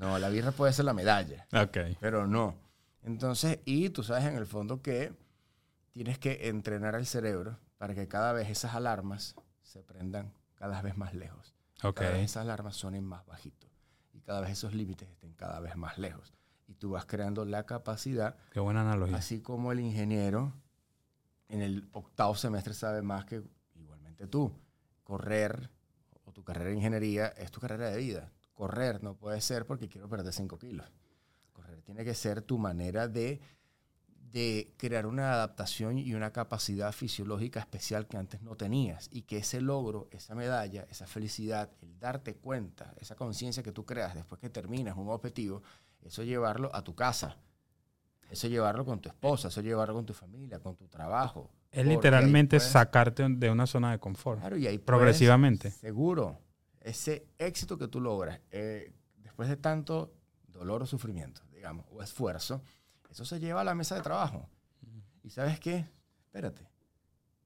No, 0.00 0.18
la 0.18 0.30
birra 0.30 0.50
puede 0.50 0.72
ser 0.72 0.86
la 0.86 0.94
medalla, 0.94 1.46
Ok. 1.52 1.76
pero 2.00 2.26
no. 2.26 2.54
Entonces, 3.02 3.60
y 3.66 3.90
tú 3.90 4.02
sabes 4.02 4.24
en 4.24 4.34
el 4.36 4.46
fondo 4.46 4.80
que 4.80 5.12
tienes 5.92 6.18
que 6.18 6.48
entrenar 6.48 6.94
al 6.94 7.06
cerebro 7.06 7.58
para 7.76 7.94
que 7.94 8.08
cada 8.08 8.32
vez 8.32 8.48
esas 8.48 8.74
alarmas 8.74 9.34
se 9.62 9.82
prendan 9.82 10.32
cada 10.54 10.80
vez 10.82 10.96
más 10.96 11.14
lejos. 11.14 11.54
Ok. 11.82 11.96
Cada 11.98 12.10
vez 12.12 12.22
esas 12.22 12.42
alarmas 12.42 12.76
sonen 12.76 13.04
más 13.04 13.26
bajito. 13.26 13.66
Y 14.12 14.20
cada 14.20 14.40
vez 14.40 14.50
esos 14.52 14.74
límites 14.74 15.08
estén 15.08 15.34
cada 15.34 15.60
vez 15.60 15.76
más 15.76 15.98
lejos. 15.98 16.32
Y 16.66 16.74
tú 16.74 16.90
vas 16.90 17.04
creando 17.04 17.44
la 17.44 17.64
capacidad 17.66 18.36
Qué 18.52 18.60
buena 18.60 18.80
analogía. 18.82 19.16
Así 19.16 19.40
como 19.40 19.70
el 19.72 19.80
ingeniero 19.80 20.54
en 21.48 21.62
el 21.62 21.88
octavo 21.92 22.34
semestre 22.36 22.72
sabe 22.74 23.02
más 23.02 23.24
que 23.26 23.42
igualmente 23.74 24.26
tú. 24.26 24.52
Correr 25.04 25.70
o 26.24 26.32
tu 26.32 26.42
carrera 26.44 26.70
de 26.70 26.76
ingeniería 26.76 27.28
es 27.28 27.50
tu 27.50 27.60
carrera 27.60 27.90
de 27.90 27.98
vida. 27.98 28.32
Correr 28.60 29.02
no 29.02 29.14
puede 29.14 29.40
ser 29.40 29.64
porque 29.64 29.88
quiero 29.88 30.06
perder 30.06 30.34
5 30.34 30.58
kilos. 30.58 30.86
Correr 31.54 31.80
tiene 31.80 32.04
que 32.04 32.12
ser 32.14 32.42
tu 32.42 32.58
manera 32.58 33.08
de, 33.08 33.40
de 34.32 34.74
crear 34.76 35.06
una 35.06 35.32
adaptación 35.32 35.96
y 35.98 36.12
una 36.12 36.30
capacidad 36.30 36.92
fisiológica 36.92 37.58
especial 37.60 38.06
que 38.06 38.18
antes 38.18 38.42
no 38.42 38.56
tenías. 38.56 39.08
Y 39.10 39.22
que 39.22 39.38
ese 39.38 39.62
logro, 39.62 40.08
esa 40.12 40.34
medalla, 40.34 40.86
esa 40.90 41.06
felicidad, 41.06 41.70
el 41.80 41.98
darte 41.98 42.34
cuenta, 42.36 42.92
esa 43.00 43.16
conciencia 43.16 43.62
que 43.62 43.72
tú 43.72 43.86
creas 43.86 44.14
después 44.14 44.38
que 44.38 44.50
terminas 44.50 44.94
un 44.98 45.08
objetivo, 45.08 45.62
eso 46.02 46.22
llevarlo 46.22 46.70
a 46.76 46.84
tu 46.84 46.94
casa. 46.94 47.38
Eso 48.30 48.46
llevarlo 48.46 48.84
con 48.84 49.00
tu 49.00 49.08
esposa, 49.08 49.48
eso 49.48 49.62
llevarlo 49.62 49.94
con 49.94 50.04
tu 50.04 50.12
familia, 50.12 50.60
con 50.60 50.76
tu 50.76 50.86
trabajo. 50.86 51.50
Es 51.72 51.86
literalmente 51.86 52.58
puedes- 52.58 52.70
sacarte 52.70 53.26
de 53.26 53.50
una 53.50 53.66
zona 53.66 53.92
de 53.92 53.98
confort. 53.98 54.38
Claro, 54.38 54.58
y 54.58 54.66
ahí 54.66 54.76
puedes- 54.76 54.84
progresivamente. 54.84 55.70
seguro. 55.70 56.38
Ese 56.80 57.26
éxito 57.38 57.76
que 57.78 57.88
tú 57.88 58.00
logras 58.00 58.40
eh, 58.50 58.92
después 59.18 59.48
de 59.48 59.56
tanto 59.56 60.14
dolor 60.48 60.82
o 60.82 60.86
sufrimiento, 60.86 61.42
digamos, 61.52 61.86
o 61.90 62.02
esfuerzo, 62.02 62.62
eso 63.10 63.24
se 63.24 63.38
lleva 63.40 63.60
a 63.60 63.64
la 63.64 63.74
mesa 63.74 63.94
de 63.96 64.02
trabajo. 64.02 64.48
¿Y 65.22 65.30
sabes 65.30 65.60
qué? 65.60 65.86
Espérate. 66.26 66.66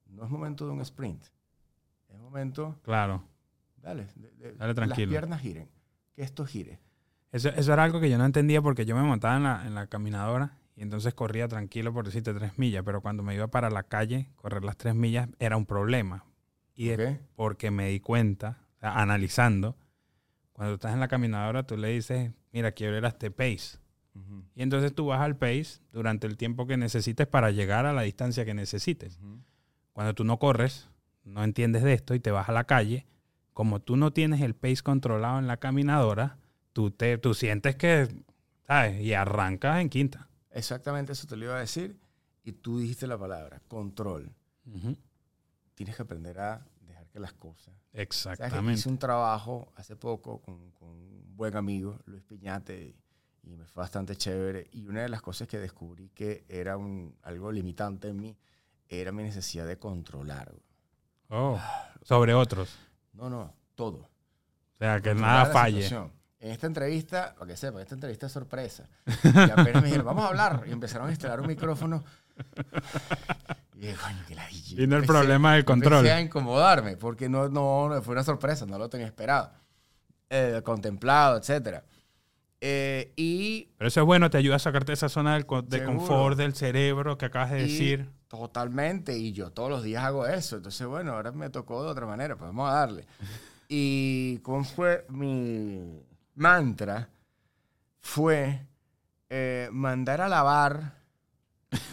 No 0.07 0.25
es 0.25 0.31
momento 0.31 0.67
de 0.67 0.73
un 0.73 0.81
sprint. 0.83 1.25
Es 2.09 2.19
momento, 2.19 2.79
Claro. 2.83 3.25
dale, 3.83 4.07
de- 4.15 4.31
de- 4.37 4.53
Dale 4.55 4.75
tranquilo. 4.75 5.07
las 5.07 5.11
piernas 5.21 5.41
giren. 5.41 5.69
Que 6.15 6.23
esto 6.23 6.47
gire. 6.47 6.79
Eso, 7.33 7.49
eso 7.49 7.73
era 7.73 7.83
algo 7.83 8.01
que 8.01 8.09
yo 8.09 8.17
no 8.19 8.25
entendía 8.25 8.63
porque 8.63 8.87
yo 8.87 8.95
me 8.95 9.03
montaba 9.03 9.37
en 9.37 9.43
la, 9.43 9.67
en 9.67 9.75
la 9.75 9.89
caminadora 9.89 10.57
y 10.77 10.83
entonces 10.83 11.13
corría 11.15 11.49
tranquilo 11.49 11.93
por 11.93 12.05
decirte 12.05 12.33
tres 12.35 12.57
millas, 12.59 12.85
pero 12.85 13.01
cuando 13.01 13.25
me 13.25 13.35
iba 13.35 13.49
para 13.49 13.71
la 13.71 13.83
calle, 13.83 14.31
correr 14.37 14.63
las 14.65 14.77
tres 14.77 14.95
millas 14.95 15.29
era 15.41 15.57
un 15.57 15.67
problema. 15.67 16.25
Y 16.77 16.89
de- 16.89 17.09
¿ok? 17.15 17.21
porque 17.35 17.71
me 17.73 17.89
di 17.89 17.99
cuenta, 17.99 18.59
sea, 18.85 19.01
analizando, 19.01 19.77
Cuando 20.53 20.75
estás 20.75 20.93
en 20.93 21.01
la 21.01 21.09
caminadora, 21.09 21.65
tú 21.65 21.77
le 21.77 21.89
dices, 21.89 22.31
mira, 22.53 22.71
quiero 22.73 22.97
ir 22.97 23.05
a 23.05 23.09
este 23.09 23.31
pace. 23.31 23.79
Y 24.55 24.63
entonces 24.63 24.95
tú 24.95 25.07
vas 25.07 25.21
al 25.21 25.37
pace 25.37 25.81
durante 25.93 26.29
el 26.29 26.37
tiempo 26.37 26.69
que 26.69 26.77
necesites 26.77 27.27
para 27.27 27.51
llegar 27.51 27.87
a 27.87 27.93
la 27.93 28.03
distancia 28.03 28.45
que 28.45 28.55
necesites. 28.55 29.19
Cuando 29.93 30.15
tú 30.15 30.23
no 30.23 30.39
corres, 30.39 30.89
no 31.25 31.43
entiendes 31.43 31.83
de 31.83 31.95
esto 31.95 32.15
y 32.15 32.21
te 32.21 32.31
vas 32.31 32.49
a 32.49 32.53
la 32.53 32.65
calle, 32.65 33.07
como 33.53 33.81
tú 33.81 33.97
no 33.97 34.13
tienes 34.13 34.41
el 34.43 34.55
pace 34.55 34.83
controlado 34.85 35.41
en 35.41 35.49
la 35.49 35.57
caminadora, 35.57 36.39
tú, 36.73 36.93
te, 36.93 37.19
tú 37.19 37.35
sientes 37.35 37.75
que, 37.75 38.09
¿sabes? 38.69 39.01
Y 39.01 39.15
arrancas 39.15 39.81
en 39.81 39.89
quinta. 39.89 40.29
Exactamente 40.51 41.13
eso 41.13 41.27
te 41.27 41.37
lo 41.37 41.47
iba 41.47 41.57
a 41.57 41.61
decir. 41.61 41.97
Y 42.45 42.53
tú 42.53 42.79
dijiste 42.79 43.09
la 43.09 43.19
palabra, 43.19 43.61
control. 43.67 44.31
Tienes 45.75 45.97
que 45.97 46.03
aprender 46.03 46.39
a 46.39 46.65
que 47.15 47.21
las 47.21 47.33
cosas. 47.33 47.73
Exactamente. 47.93 48.73
Hice 48.73 48.89
un 48.89 48.99
trabajo 48.99 49.73
hace 49.77 49.95
poco 49.95 50.43
con, 50.43 50.73
con, 50.73 50.89
un 50.89 51.37
buen 51.37 51.57
amigo, 51.57 52.01
Luis 52.07 52.25
Piñate, 52.25 52.97
y 53.45 53.55
me 53.55 53.67
fue 53.67 53.83
bastante 53.83 54.17
chévere. 54.17 54.67
Y 54.73 54.87
una 54.87 55.03
de 55.03 55.09
las 55.09 55.23
cosas 55.23 55.47
que 55.47 55.61
descubrí 55.61 56.09
que 56.09 56.45
era 56.49 56.77
un, 56.77 57.17
algo 57.23 57.53
limitante 57.53 58.09
en 58.09 58.17
mí 58.17 58.37
era 58.89 59.13
mi 59.13 59.23
necesidad 59.23 59.65
de 59.65 59.79
controlar. 59.79 60.53
Oh, 61.29 61.57
sobre 62.03 62.35
otros. 62.35 62.77
No, 63.13 63.31
no, 63.31 63.55
todo. 63.77 63.99
O 63.99 64.77
sea, 64.77 65.01
que 65.01 65.15
nada 65.15 65.47
falle. 65.47 65.87
En 66.41 66.51
esta 66.51 66.67
entrevista, 66.67 67.33
para 67.39 67.47
que 67.47 67.57
sepa, 67.57 67.81
esta 67.81 67.95
entrevista 67.95 68.27
es 68.27 68.33
sorpresa. 68.33 68.89
Y 69.23 69.29
apenas 69.29 69.83
me 69.83 69.85
dijeron, 69.85 70.05
vamos 70.05 70.25
a 70.25 70.29
hablar. 70.29 70.65
Y 70.67 70.73
empezaron 70.73 71.07
a 71.07 71.11
instalar 71.13 71.41
un 71.41 71.47
micrófono. 71.47 72.03
Y 73.77 73.93
coño, 73.93 74.25
Y 74.83 74.87
no 74.87 74.97
el 74.97 75.05
problema 75.05 75.55
del 75.55 75.65
control. 75.65 75.99
Empecé 75.99 76.15
a 76.15 76.21
incomodarme, 76.21 76.97
porque 76.97 77.29
no, 77.29 77.49
no, 77.49 78.01
fue 78.03 78.13
una 78.13 78.25
sorpresa, 78.25 78.67
no 78.67 78.79
lo 78.79 78.89
tenía 78.89 79.07
esperado. 79.07 79.51
Eh, 80.31 80.63
contemplado, 80.65 81.37
etcétera. 81.37 81.85
Eh, 82.61 83.13
y, 83.17 83.69
Pero 83.77 83.89
eso 83.89 84.01
es 84.01 84.07
bueno, 84.07 84.31
te 84.31 84.39
ayuda 84.39 84.57
a 84.57 84.59
sacarte 84.59 84.95
esa 84.95 85.11
zona 85.11 85.37
de 85.37 85.85
confort 85.85 86.39
del 86.39 86.55
cerebro 86.55 87.19
que 87.19 87.27
acabas 87.27 87.51
de 87.51 87.59
decir. 87.59 88.09
Totalmente, 88.29 89.19
y 89.19 89.33
yo 89.33 89.51
todos 89.51 89.69
los 89.69 89.83
días 89.83 90.03
hago 90.03 90.27
eso. 90.27 90.57
Entonces, 90.57 90.87
bueno, 90.87 91.13
ahora 91.13 91.31
me 91.33 91.51
tocó 91.51 91.85
de 91.85 91.91
otra 91.91 92.07
manera, 92.07 92.37
pues 92.37 92.49
vamos 92.49 92.71
a 92.71 92.75
darle. 92.75 93.07
Y 93.69 94.39
cómo 94.39 94.65
fue 94.65 95.05
mi 95.11 96.03
mantra, 96.35 97.11
fue 98.01 98.67
eh, 99.29 99.69
mandar 99.71 100.21
a 100.21 100.29
lavar 100.29 101.04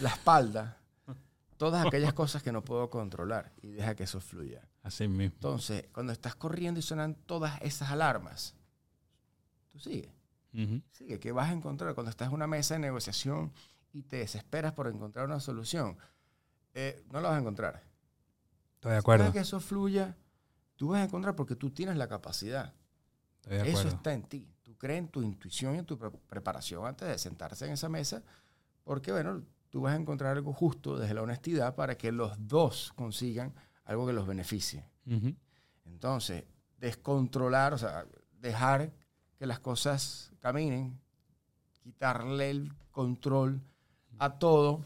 la 0.00 0.10
espalda 0.10 0.82
todas 1.62 1.86
aquellas 1.86 2.12
cosas 2.12 2.42
que 2.42 2.50
no 2.50 2.64
puedo 2.64 2.90
controlar 2.90 3.52
y 3.62 3.68
deja 3.68 3.94
que 3.94 4.02
eso 4.02 4.20
fluya. 4.20 4.66
Así 4.82 5.06
mismo. 5.06 5.34
Entonces, 5.34 5.84
cuando 5.92 6.12
estás 6.12 6.34
corriendo 6.34 6.80
y 6.80 6.82
suenan 6.82 7.14
todas 7.14 7.62
esas 7.62 7.92
alarmas, 7.92 8.56
tú 9.70 9.78
sigues. 9.78 10.10
Sigue, 10.90 11.20
¿qué 11.20 11.30
vas 11.30 11.50
a 11.50 11.52
encontrar 11.52 11.94
cuando 11.94 12.10
estás 12.10 12.28
en 12.28 12.34
una 12.34 12.48
mesa 12.48 12.74
de 12.74 12.80
negociación 12.80 13.52
y 13.92 14.02
te 14.02 14.16
desesperas 14.16 14.72
por 14.72 14.88
encontrar 14.88 15.24
una 15.24 15.38
solución? 15.38 15.96
Eh, 16.74 17.04
no 17.12 17.20
lo 17.20 17.28
vas 17.28 17.36
a 17.36 17.40
encontrar. 17.40 17.84
Estoy 18.74 18.92
de 18.92 18.98
acuerdo. 18.98 19.26
Si 19.26 19.32
que 19.32 19.38
eso 19.38 19.60
fluya, 19.60 20.16
tú 20.74 20.88
vas 20.88 21.00
a 21.00 21.04
encontrar 21.04 21.36
porque 21.36 21.54
tú 21.54 21.70
tienes 21.70 21.96
la 21.96 22.08
capacidad. 22.08 22.74
Estoy 23.36 23.54
de 23.54 23.60
acuerdo. 23.60 23.78
Eso 23.78 23.88
está 23.88 24.12
en 24.12 24.24
ti. 24.24 24.52
Tú 24.64 24.76
crees 24.76 24.98
en 24.98 25.08
tu 25.08 25.22
intuición 25.22 25.76
y 25.76 25.78
en 25.78 25.86
tu 25.86 25.96
preparación 25.96 26.84
antes 26.86 27.06
de 27.06 27.16
sentarse 27.18 27.66
en 27.66 27.72
esa 27.72 27.88
mesa, 27.88 28.24
porque, 28.82 29.12
bueno, 29.12 29.44
tú 29.72 29.80
vas 29.80 29.94
a 29.94 29.96
encontrar 29.96 30.36
algo 30.36 30.52
justo 30.52 30.98
desde 30.98 31.14
la 31.14 31.22
honestidad 31.22 31.74
para 31.74 31.96
que 31.96 32.12
los 32.12 32.46
dos 32.46 32.92
consigan 32.94 33.54
algo 33.84 34.06
que 34.06 34.12
los 34.12 34.26
beneficie. 34.26 34.84
Entonces, 35.86 36.44
descontrolar, 36.76 37.72
o 37.72 37.78
sea, 37.78 38.04
dejar 38.38 38.92
que 39.38 39.46
las 39.46 39.60
cosas 39.60 40.30
caminen, 40.40 41.00
quitarle 41.82 42.50
el 42.50 42.74
control 42.90 43.62
a 44.18 44.38
todo, 44.38 44.84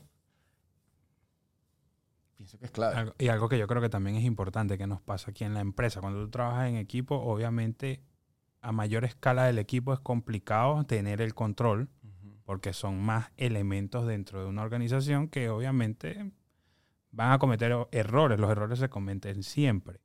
pienso 2.37 2.57
que 2.57 2.67
es 2.67 2.71
clave. 2.71 3.13
Y 3.19 3.27
algo 3.27 3.49
que 3.49 3.59
yo 3.59 3.67
creo 3.67 3.83
que 3.83 3.89
también 3.89 4.15
es 4.17 4.25
importante 4.25 4.79
que 4.79 4.87
nos 4.87 5.01
pasa 5.01 5.33
aquí 5.33 5.43
en 5.43 5.53
la 5.53 5.61
empresa. 5.61 6.01
Cuando 6.01 6.25
tú 6.25 6.31
trabajas 6.31 6.69
en 6.69 6.77
equipo, 6.77 7.17
obviamente 7.17 8.05
a 8.61 8.71
mayor 8.71 9.05
escala 9.05 9.47
del 9.47 9.59
equipo 9.59 9.93
es 9.93 9.99
complicado 9.99 10.85
tener 10.85 11.21
el 11.21 11.35
control 11.35 11.89
porque 12.47 12.73
son 12.73 13.05
más 13.05 13.31
elementos 13.37 14.07
dentro 14.07 14.41
de 14.41 14.47
una 14.47 14.63
organización 14.63 15.29
que 15.29 15.51
obviamente 15.51 16.33
van 17.11 17.33
a 17.33 17.39
cometer 17.39 17.87
errores. 17.93 18.41
Los 18.41 18.51
errores 18.51 18.79
se 18.79 18.89
cometen 18.89 19.43
siempre. 19.43 20.01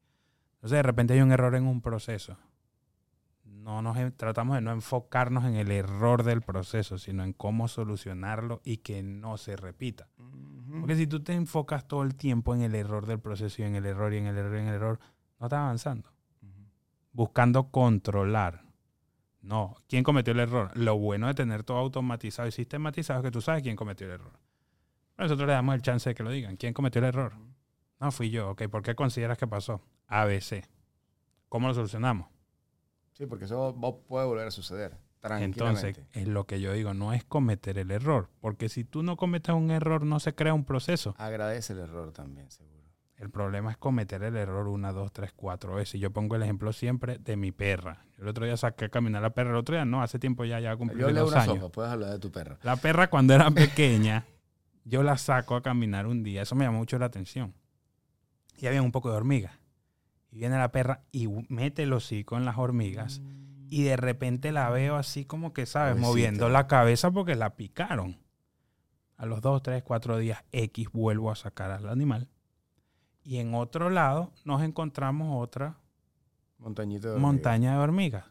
Entonces 0.55 0.75
de 0.75 0.83
repente 0.83 1.13
hay 1.13 1.21
un 1.21 1.31
error 1.31 1.55
en 1.55 1.65
un 1.65 1.81
proceso 1.81 2.37
no 3.63 3.81
nos 3.81 3.97
tratamos 4.15 4.55
de 4.55 4.61
no 4.61 4.71
enfocarnos 4.71 5.45
en 5.45 5.55
el 5.55 5.71
error 5.71 6.23
del 6.23 6.41
proceso, 6.41 6.97
sino 6.97 7.23
en 7.23 7.33
cómo 7.33 7.67
solucionarlo 7.67 8.61
y 8.63 8.77
que 8.77 9.03
no 9.03 9.37
se 9.37 9.55
repita. 9.55 10.07
Porque 10.79 10.95
si 10.95 11.05
tú 11.05 11.21
te 11.21 11.33
enfocas 11.33 11.87
todo 11.87 12.03
el 12.03 12.15
tiempo 12.15 12.55
en 12.55 12.61
el 12.61 12.75
error 12.75 13.05
del 13.05 13.19
proceso 13.19 13.61
y 13.61 13.65
en 13.65 13.75
el 13.75 13.85
error 13.85 14.13
y 14.13 14.17
en 14.17 14.27
el 14.27 14.37
error 14.37 14.57
y 14.57 14.61
en 14.61 14.67
el 14.67 14.75
error, 14.75 14.99
no 15.39 15.47
estás 15.47 15.59
avanzando. 15.59 16.09
Buscando 17.11 17.69
controlar. 17.69 18.63
No, 19.41 19.75
¿quién 19.87 20.03
cometió 20.03 20.33
el 20.33 20.39
error? 20.39 20.71
Lo 20.75 20.97
bueno 20.97 21.27
de 21.27 21.33
tener 21.33 21.63
todo 21.63 21.77
automatizado 21.77 22.47
y 22.47 22.51
sistematizado 22.51 23.19
es 23.19 23.25
que 23.25 23.31
tú 23.31 23.41
sabes 23.41 23.63
quién 23.63 23.75
cometió 23.75 24.07
el 24.07 24.13
error. 24.13 24.33
nosotros 25.17 25.47
le 25.47 25.53
damos 25.53 25.75
el 25.75 25.81
chance 25.81 26.09
de 26.09 26.15
que 26.15 26.23
lo 26.23 26.29
digan. 26.29 26.57
¿Quién 26.57 26.73
cometió 26.73 26.99
el 26.99 27.05
error? 27.05 27.33
No, 27.99 28.11
fui 28.11 28.29
yo. 28.29 28.51
Ok, 28.51 28.67
¿por 28.67 28.83
qué 28.83 28.95
consideras 28.95 29.37
que 29.37 29.47
pasó? 29.47 29.81
ABC. 30.07 30.63
¿Cómo 31.49 31.67
lo 31.67 31.73
solucionamos? 31.73 32.27
Sí, 33.13 33.25
porque 33.25 33.45
eso 33.45 33.75
puede 34.07 34.25
volver 34.25 34.47
a 34.47 34.51
suceder. 34.51 34.97
Entonces, 35.23 35.99
es 36.13 36.27
lo 36.27 36.45
que 36.45 36.59
yo 36.59 36.73
digo, 36.73 36.93
no 36.93 37.13
es 37.13 37.23
cometer 37.23 37.77
el 37.77 37.91
error, 37.91 38.29
porque 38.39 38.69
si 38.69 38.83
tú 38.83 39.03
no 39.03 39.17
cometes 39.17 39.53
un 39.53 39.69
error, 39.69 40.03
no 40.03 40.19
se 40.19 40.33
crea 40.33 40.53
un 40.53 40.65
proceso. 40.65 41.13
Agradece 41.17 41.73
el 41.73 41.79
error 41.79 42.11
también, 42.11 42.49
seguro. 42.49 42.80
El 43.21 43.29
problema 43.29 43.69
es 43.69 43.77
cometer 43.77 44.23
el 44.23 44.35
error 44.35 44.67
una, 44.67 44.91
dos, 44.91 45.13
tres, 45.13 45.31
cuatro 45.31 45.75
veces. 45.75 46.01
Yo 46.01 46.09
pongo 46.09 46.35
el 46.35 46.41
ejemplo 46.41 46.73
siempre 46.73 47.19
de 47.19 47.37
mi 47.37 47.51
perra. 47.51 48.03
Yo 48.17 48.23
el 48.23 48.29
otro 48.29 48.45
día 48.45 48.57
saqué 48.57 48.85
a 48.85 48.89
caminar 48.89 49.19
a 49.19 49.27
la 49.27 49.29
perra, 49.29 49.51
el 49.51 49.57
otro 49.57 49.75
día 49.75 49.85
no, 49.85 50.01
hace 50.01 50.17
tiempo 50.17 50.43
ya, 50.43 50.59
ya 50.59 50.75
cumplí 50.75 51.01
yo 51.01 51.13
dos 51.13 51.35
años. 51.35 51.69
puedes 51.69 51.91
hablar 51.91 52.09
de 52.09 52.17
tu 52.17 52.31
perra. 52.31 52.57
La 52.63 52.77
perra 52.77 53.11
cuando 53.11 53.35
era 53.35 53.51
pequeña, 53.51 54.25
yo 54.85 55.03
la 55.03 55.19
saco 55.19 55.55
a 55.55 55.61
caminar 55.61 56.07
un 56.07 56.23
día, 56.23 56.41
eso 56.41 56.55
me 56.55 56.65
llamó 56.65 56.79
mucho 56.79 56.97
la 56.97 57.05
atención. 57.05 57.53
Y 58.57 58.65
había 58.65 58.81
un 58.81 58.91
poco 58.91 59.11
de 59.11 59.17
hormigas. 59.17 59.53
Y 60.31 60.39
viene 60.39 60.57
la 60.57 60.71
perra 60.71 61.03
y 61.11 61.27
mete 61.47 61.83
el 61.83 61.93
hocico 61.93 62.37
en 62.37 62.45
las 62.45 62.57
hormigas. 62.57 63.21
Y 63.69 63.83
de 63.83 63.97
repente 63.97 64.51
la 64.51 64.67
veo 64.71 64.95
así 64.95 65.25
como 65.25 65.53
que, 65.53 65.67
¿sabes? 65.67 65.95
Moviendo 65.95 66.49
la 66.49 66.65
cabeza 66.65 67.11
porque 67.11 67.35
la 67.35 67.55
picaron. 67.55 68.17
A 69.15 69.27
los 69.27 69.41
dos, 69.41 69.61
tres, 69.61 69.83
cuatro 69.83 70.17
días 70.17 70.43
X 70.51 70.87
vuelvo 70.91 71.29
a 71.29 71.35
sacar 71.35 71.69
al 71.69 71.87
animal. 71.87 72.27
Y 73.23 73.37
en 73.37 73.53
otro 73.53 73.89
lado 73.89 74.31
nos 74.45 74.61
encontramos 74.63 75.43
otra 75.43 75.77
montaña 77.19 77.73
de 77.73 77.77
hormigas. 77.77 78.25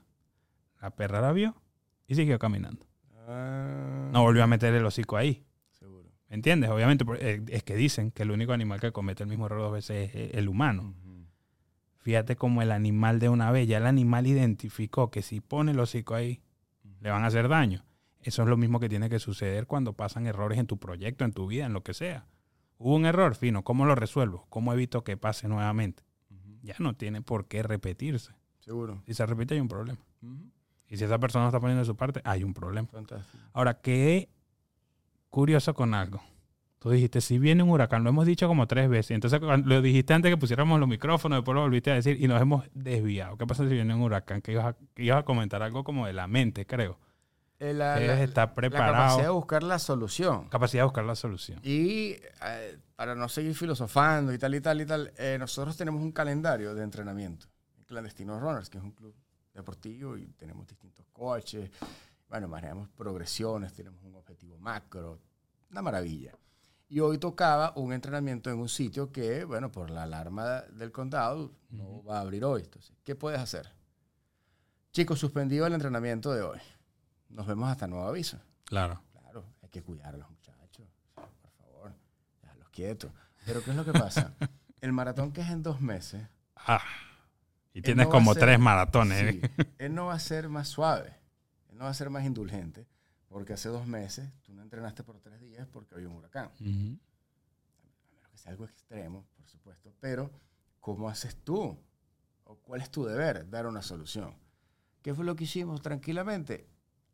La 0.81 0.91
perra 0.91 1.21
la 1.21 1.33
vio 1.33 1.55
y 2.07 2.15
siguió 2.15 2.39
caminando. 2.39 2.87
Ah. 3.29 4.09
No 4.13 4.23
volvió 4.23 4.43
a 4.43 4.47
meter 4.47 4.75
el 4.75 4.85
hocico 4.85 5.17
ahí. 5.17 5.45
Seguro. 5.71 6.09
¿Me 6.29 6.37
entiendes? 6.37 6.71
Obviamente 6.71 7.05
eh, 7.19 7.43
es 7.49 7.63
que 7.63 7.77
dicen 7.77 8.11
que 8.11 8.23
el 8.23 8.31
único 8.31 8.53
animal 8.53 8.81
que 8.81 8.93
comete 8.93 9.23
el 9.23 9.29
mismo 9.29 9.47
error 9.47 9.61
dos 9.61 9.73
veces 9.73 10.15
es 10.15 10.35
el 10.35 10.49
humano. 10.49 10.95
Fíjate 11.99 12.35
como 12.35 12.63
el 12.63 12.73
animal 12.73 13.19
de 13.19 13.29
una 13.29 13.51
vez, 13.51 13.69
ya 13.69 13.77
el 13.77 13.87
animal 13.87 14.27
identificó 14.27 15.11
que 15.11 15.21
si 15.21 15.41
pone 15.41 15.73
el 15.73 15.81
hocico 15.81 16.15
ahí, 16.15 16.41
le 17.01 17.11
van 17.11 17.25
a 17.25 17.27
hacer 17.27 17.47
daño. 17.49 17.85
Eso 18.23 18.43
es 18.43 18.49
lo 18.49 18.57
mismo 18.57 18.81
que 18.81 18.89
tiene 18.89 19.11
que 19.11 19.19
suceder 19.19 19.67
cuando 19.67 19.93
pasan 19.93 20.27
errores 20.27 20.59
en 20.59 20.67
tu 20.67 20.79
proyecto, 20.79 21.25
en 21.27 21.33
tu 21.33 21.47
vida, 21.47 21.67
en 21.67 21.75
lo 21.75 21.83
que 21.83 21.93
sea. 21.93 22.27
Hubo 22.83 22.97
un 22.97 23.05
error, 23.05 23.35
fino, 23.35 23.63
¿cómo 23.63 23.85
lo 23.85 23.95
resuelvo? 23.95 24.47
¿Cómo 24.49 24.73
evito 24.73 25.05
que 25.05 25.19
pase 25.19 25.49
nuevamente? 25.49 26.03
Ya 26.63 26.75
no 26.79 26.95
tiene 26.95 27.21
por 27.21 27.47
qué 27.47 27.63
repetirse. 27.63 28.33
Seguro. 28.61 29.03
Si 29.05 29.13
se 29.13 29.27
repite 29.27 29.53
hay 29.53 29.61
un 29.61 29.69
problema. 29.69 30.01
Y 30.89 30.97
si 30.97 31.05
esa 31.05 31.19
persona 31.19 31.45
está 31.47 31.61
poniendo 31.61 31.81
de 31.81 31.87
su 31.87 31.95
parte, 31.95 32.23
hay 32.25 32.43
un 32.43 32.55
problema. 32.55 32.89
Ahora, 33.53 33.83
qué 33.83 34.31
curioso 35.29 35.75
con 35.75 35.93
algo. 35.93 36.23
Tú 36.79 36.89
dijiste, 36.89 37.21
si 37.21 37.39
viene 37.39 37.63
un 37.63 37.69
huracán, 37.69 38.03
lo 38.03 38.09
hemos 38.09 38.25
dicho 38.25 38.49
como 38.49 38.67
tres 38.67 38.89
veces. 38.89 39.11
Entonces, 39.11 39.43
lo 39.43 39.83
dijiste 39.83 40.15
antes 40.15 40.31
que 40.31 40.39
pusiéramos 40.39 40.81
los 40.81 40.89
micrófonos, 40.89 41.41
después 41.41 41.55
lo 41.55 41.61
volviste 41.61 41.91
a 41.91 41.95
decir 41.97 42.17
y 42.19 42.29
nos 42.29 42.41
hemos 42.41 42.65
desviado. 42.73 43.37
¿Qué 43.37 43.47
pasa 43.47 43.69
si 43.69 43.75
viene 43.75 43.95
un 43.95 44.01
huracán? 44.01 44.41
Que 44.41 44.53
ibas 44.53 44.75
a, 45.19 45.23
comentar 45.25 45.63
algo 45.63 45.85
como 45.85 46.07
de 46.07 46.15
la 46.15 46.27
mente, 46.27 46.65
creo. 46.65 46.99
Eh, 47.61 47.75
la, 47.75 47.95
preparado. 48.55 48.93
La 48.93 48.99
capacidad 48.99 49.25
de 49.25 49.29
buscar 49.29 49.63
la 49.63 49.79
solución. 49.79 50.49
Capacidad 50.49 50.81
de 50.81 50.85
buscar 50.85 51.05
la 51.05 51.15
solución. 51.15 51.61
Y 51.63 52.17
eh, 52.43 52.79
para 52.97 53.15
no 53.15 53.29
seguir 53.29 53.55
filosofando 53.55 54.33
y 54.33 54.39
tal 54.39 54.55
y 54.55 54.63
tal 54.63 54.81
y 54.81 54.87
tal, 54.87 55.13
eh, 55.19 55.37
nosotros 55.39 55.77
tenemos 55.77 56.03
un 56.03 56.11
calendario 56.11 56.75
de 56.75 56.83
entrenamiento. 56.83 57.47
Clandestino 57.85 58.41
Runners, 58.41 58.71
que 58.71 58.79
es 58.79 58.85
un 58.85 58.93
club 58.93 59.15
deportivo 59.53 60.17
y 60.17 60.29
tenemos 60.39 60.67
distintos 60.67 61.05
coches. 61.13 61.71
Bueno, 62.31 62.49
manejamos 62.49 62.89
progresiones, 62.97 63.75
tenemos 63.75 64.03
un 64.05 64.15
objetivo 64.15 64.57
macro. 64.59 65.21
Una 65.71 65.83
maravilla. 65.83 66.33
Y 66.89 67.01
hoy 67.01 67.19
tocaba 67.19 67.75
un 67.77 67.93
entrenamiento 67.93 68.51
en 68.51 68.59
un 68.59 68.71
sitio 68.71 69.13
que, 69.13 69.45
bueno, 69.45 69.71
por 69.71 69.91
la 69.91 70.05
alarma 70.05 70.63
del 70.63 70.93
condado 70.93 71.53
no 71.69 72.03
va 72.05 72.19
a 72.19 72.21
abrir 72.23 72.43
hoy. 72.43 72.63
Entonces, 72.63 72.97
¿qué 73.05 73.15
puedes 73.15 73.39
hacer? 73.39 73.71
Chicos, 74.93 75.19
suspendido 75.19 75.67
el 75.67 75.75
entrenamiento 75.75 76.33
de 76.33 76.41
hoy. 76.41 76.59
Nos 77.31 77.47
vemos 77.47 77.71
hasta 77.71 77.87
nuevo 77.87 78.07
aviso. 78.07 78.39
Claro. 78.65 79.01
Claro, 79.13 79.45
hay 79.63 79.69
que 79.69 79.83
cuidar 79.83 80.15
a 80.15 80.19
los 80.19 80.29
muchachos. 80.31 80.87
Por 81.15 81.51
favor, 81.59 81.93
déjalos 82.43 82.69
quietos. 82.71 83.13
Pero 83.47 83.63
¿qué 83.65 83.71
es 83.71 83.77
lo 83.77 83.85
que 83.85 83.93
pasa? 83.93 84.35
El 84.81 84.93
maratón 84.93 85.33
que 85.33 85.41
es 85.43 85.49
en 85.51 85.63
dos 85.63 85.81
meses. 85.81 86.27
Ah. 86.57 86.83
Y 87.73 87.83
tienes 87.83 88.07
no 88.07 88.11
como 88.13 88.33
ser- 88.35 88.43
tres 88.43 88.59
maratones. 88.59 89.19
sí, 89.35 89.41
¿eh? 89.43 89.75
él 89.79 89.95
no 89.95 90.07
va 90.07 90.15
a 90.15 90.19
ser 90.19 90.49
más 90.49 90.69
suave. 90.69 91.17
Él 91.71 91.79
no 91.79 91.85
va 91.85 91.91
a 91.91 91.95
ser 91.95 92.11
más 92.11 92.25
indulgente. 92.25 92.87
Porque 93.29 93.53
hace 93.53 93.69
dos 93.69 93.87
meses 93.87 94.29
tú 94.43 94.53
no 94.53 94.63
entrenaste 94.63 95.05
por 95.05 95.21
tres 95.21 95.41
días 95.41 95.69
porque 95.73 95.95
había 95.95 96.09
un 96.09 96.17
huracán. 96.17 96.47
Ujú. 96.61 96.99
A 96.99 98.15
menos 98.17 98.29
que 98.31 98.39
sea 98.39 98.51
algo 98.51 98.65
extremo, 98.65 99.25
por 99.37 99.47
supuesto. 99.47 99.95
Pero, 100.01 100.31
¿cómo 100.81 101.09
haces 101.09 101.37
tú? 101.45 101.79
¿O 102.45 102.57
cuál 102.57 102.81
es 102.81 102.91
tu 102.91 103.05
deber? 103.05 103.49
Dar 103.49 103.67
una 103.67 103.83
solución. 103.83 104.35
¿Qué 105.03 105.15
fue 105.15 105.25
lo 105.25 105.37
que 105.37 105.45
hicimos 105.45 105.81
tranquilamente? 105.81 106.67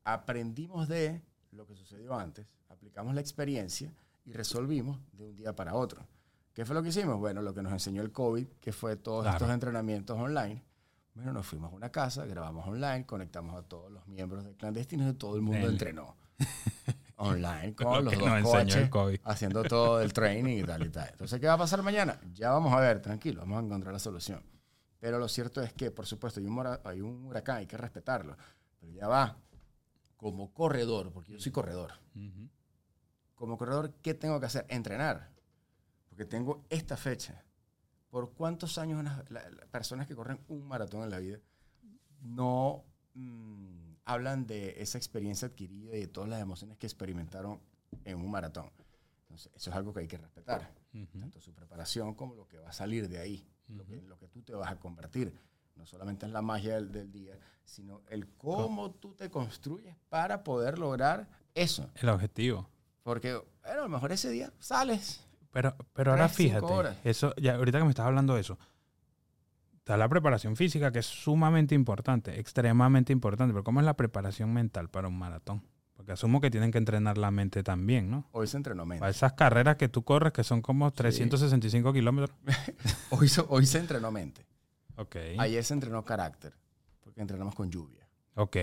Aprendimos 0.06 0.86
de 0.86 1.20
lo 1.50 1.66
que 1.66 1.74
sucedió 1.74 2.14
antes, 2.14 2.46
aplicamos 2.68 3.12
la 3.12 3.20
experiencia 3.20 3.92
y 4.24 4.32
resolvimos 4.32 5.00
de 5.10 5.24
un 5.24 5.34
día 5.34 5.52
para 5.56 5.74
otro. 5.74 6.06
¿Qué 6.54 6.64
fue 6.64 6.76
lo 6.76 6.82
que 6.84 6.90
hicimos? 6.90 7.18
Bueno, 7.18 7.42
lo 7.42 7.52
que 7.52 7.60
nos 7.60 7.72
enseñó 7.72 8.02
el 8.02 8.12
COVID, 8.12 8.46
que 8.60 8.72
fue 8.72 8.94
todos 8.94 9.24
Claro. 9.24 9.36
estos 9.38 9.50
entrenamientos 9.52 10.16
online. 10.16 10.62
Bueno, 11.12 11.32
nos 11.32 11.44
fuimos 11.44 11.72
a 11.72 11.74
una 11.74 11.90
casa, 11.90 12.24
grabamos 12.24 12.68
online, 12.68 13.04
conectamos 13.04 13.56
a 13.56 13.62
todos 13.66 13.90
los 13.90 14.06
miembros 14.06 14.44
de 14.44 14.54
clandestinos 14.54 15.12
y 15.12 15.14
todo 15.16 15.34
el 15.34 15.42
mundo 15.42 15.68
entrenó. 15.68 16.14
online 17.16 17.74
Lo 17.76 17.84
con 17.84 18.04
los 18.04 18.14
dos 18.16 18.54
el 18.76 19.20
haciendo 19.24 19.64
todo 19.64 20.00
el 20.02 20.12
training 20.12 20.58
y 20.58 20.62
tal 20.62 20.86
y 20.86 20.88
tal. 20.90 21.08
Entonces, 21.10 21.40
¿qué 21.40 21.48
va 21.48 21.54
a 21.54 21.58
pasar 21.58 21.82
mañana? 21.82 22.20
Ya 22.32 22.52
vamos 22.52 22.72
a 22.72 22.78
ver, 22.78 23.02
tranquilo, 23.02 23.40
vamos 23.40 23.60
a 23.60 23.66
encontrar 23.66 23.92
la 23.92 23.98
solución. 23.98 24.40
Pero 25.00 25.18
lo 25.18 25.26
cierto 25.26 25.60
es 25.62 25.72
que, 25.72 25.90
por 25.90 26.06
supuesto, 26.06 26.38
hay 26.38 26.46
un, 26.46 26.78
hay 26.84 27.00
un 27.00 27.24
huracán, 27.26 27.56
hay 27.56 27.66
que 27.66 27.76
respetarlo. 27.76 28.36
Pero 28.78 28.92
ya 28.92 29.08
va, 29.08 29.36
como 30.16 30.52
corredor, 30.52 31.12
porque 31.12 31.32
yo 31.32 31.38
soy 31.40 31.52
corredor, 31.52 31.92
Ujú. 32.14 32.48
como 33.34 33.58
corredor, 33.58 33.92
¿qué 34.02 34.14
tengo 34.14 34.40
que 34.40 34.46
hacer? 34.46 34.64
Entrenar. 34.68 35.30
Porque 36.08 36.24
tengo 36.24 36.64
esta 36.70 36.96
fecha. 36.96 37.44
¿Por 38.10 38.32
cuántos 38.32 38.78
años 38.78 38.98
una- 39.00 39.24
la- 39.28 39.50
las 39.50 39.66
personas 39.68 40.06
que 40.06 40.14
corren 40.16 40.40
un 40.48 40.62
maratón 40.66 41.02
en 41.02 41.10
la 41.10 41.18
vida 41.18 41.38
no 42.20 42.84
mm, 43.14 43.94
hablan 44.04 44.46
de 44.46 44.74
esa 44.82 44.98
experiencia 44.98 45.48
adquirida 45.48 45.96
y 45.96 46.00
de 46.00 46.06
todas 46.08 46.28
las 46.30 46.40
emociones 46.40 46.76
que 46.78 46.86
experimentaron 46.86 47.60
en 48.04 48.16
un 48.18 48.30
maratón? 48.30 48.70
Entonces, 49.22 49.50
eso 49.54 49.70
es 49.70 49.76
algo 49.76 49.92
que 49.92 50.00
hay 50.00 50.06
que 50.08 50.18
respetar. 50.18 50.72
Ujú. 50.94 51.18
Tanto 51.20 51.40
su 51.40 51.52
preparación 51.52 52.14
como 52.14 52.34
lo 52.34 52.46
que 52.46 52.58
va 52.58 52.68
a 52.70 52.72
salir 52.72 53.08
de 53.08 53.18
ahí, 53.18 53.46
lo, 53.68 53.84
que, 53.84 54.00
lo 54.02 54.18
que 54.18 54.28
tú 54.28 54.42
te 54.42 54.54
vas 54.54 54.70
a 54.70 54.76
convertir. 54.78 55.32
No 55.76 55.86
solamente 55.86 56.26
en 56.26 56.32
la 56.32 56.42
magia 56.42 56.74
del, 56.74 56.90
del 56.90 57.12
día, 57.12 57.38
sino 57.64 58.02
el 58.08 58.28
cómo 58.28 58.92
tú 58.92 59.14
te 59.14 59.30
construyes 59.30 59.94
para 60.08 60.42
poder 60.42 60.78
lograr 60.78 61.28
eso. 61.54 61.90
El 61.96 62.08
objetivo. 62.08 62.68
Porque, 63.02 63.34
bueno, 63.62 63.80
a 63.80 63.84
lo 63.84 63.88
mejor 63.88 64.12
ese 64.12 64.30
día 64.30 64.52
sales. 64.58 65.26
Pero, 65.50 65.74
pero 65.92 66.12
ahora 66.12 66.28
fíjate, 66.28 66.66
eso, 67.04 67.34
ya, 67.36 67.54
ahorita 67.54 67.78
que 67.78 67.84
me 67.84 67.90
estás 67.90 68.06
hablando 68.06 68.34
de 68.34 68.42
eso, 68.42 68.58
está 69.78 69.96
la 69.96 70.08
preparación 70.08 70.54
física 70.54 70.92
que 70.92 70.98
es 70.98 71.06
sumamente 71.06 71.74
importante, 71.74 72.38
extremadamente 72.38 73.12
importante, 73.12 73.52
pero 73.54 73.64
¿cómo 73.64 73.80
es 73.80 73.86
la 73.86 73.96
preparación 73.96 74.52
mental 74.52 74.90
para 74.90 75.08
un 75.08 75.18
maratón? 75.18 75.62
Porque 75.94 76.12
asumo 76.12 76.42
que 76.42 76.50
tienen 76.50 76.70
que 76.70 76.78
entrenar 76.78 77.16
la 77.16 77.30
mente 77.30 77.62
también, 77.62 78.10
¿no? 78.10 78.28
Hoy 78.32 78.46
se 78.46 78.58
entrenó 78.58 78.84
mente. 78.84 79.00
Para 79.00 79.10
esas 79.10 79.32
carreras 79.32 79.76
que 79.76 79.88
tú 79.88 80.04
corres, 80.04 80.32
que 80.32 80.44
son 80.44 80.60
como 80.60 80.92
365 80.92 81.92
kilómetros. 81.92 82.36
Hoy, 83.10 83.30
hoy 83.48 83.66
se 83.66 83.78
entrenó 83.78 84.12
mente. 84.12 84.45
Ok. 84.96 85.16
Ayer 85.38 85.62
se 85.64 85.74
entrenó 85.74 86.04
carácter, 86.04 86.54
porque 87.00 87.20
entrenamos 87.20 87.54
con 87.54 87.70
lluvia. 87.70 88.06
Ok. 88.34 88.56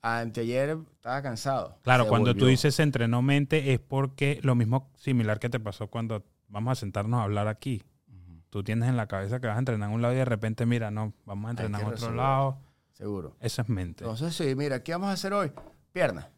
Anteayer 0.00 0.78
estaba 0.94 1.22
cansado. 1.22 1.78
Claro, 1.82 2.08
cuando 2.08 2.32
tú 2.32 2.40
volvió. 2.40 2.48
dices 2.48 2.74
se 2.74 2.82
entrenó 2.82 3.22
mente 3.22 3.72
es 3.72 3.78
porque 3.80 4.40
lo 4.42 4.54
mismo 4.54 4.90
similar 4.96 5.38
que 5.38 5.48
te 5.48 5.60
pasó 5.60 5.86
cuando 5.88 6.24
vamos 6.48 6.72
a 6.72 6.80
sentarnos 6.80 7.20
a 7.20 7.24
hablar 7.24 7.46
aquí. 7.48 7.82
Ujú, 8.08 8.42
Tú 8.50 8.64
tienes 8.64 8.88
en 8.88 8.96
la 8.96 9.06
cabeza 9.06 9.40
que 9.40 9.46
vas 9.46 9.56
a 9.56 9.60
entrenar 9.60 9.88
en 9.88 9.94
un 9.94 10.02
lado 10.02 10.14
y 10.14 10.16
de 10.18 10.24
repente, 10.24 10.66
mira, 10.66 10.90
no, 10.90 11.12
vamos 11.24 11.48
a 11.48 11.50
entrenar 11.52 11.80
en 11.82 11.86
otro 11.86 11.96
resolver. 11.96 12.16
lado. 12.16 12.58
Seguro. 12.92 13.36
Eso 13.40 13.62
es 13.62 13.68
mente. 13.68 14.04
Entonces, 14.04 14.34
sí, 14.34 14.54
mira, 14.56 14.82
¿qué 14.82 14.92
vamos 14.92 15.08
a 15.08 15.12
hacer 15.12 15.32
hoy? 15.32 15.52
Pierna. 15.92 16.28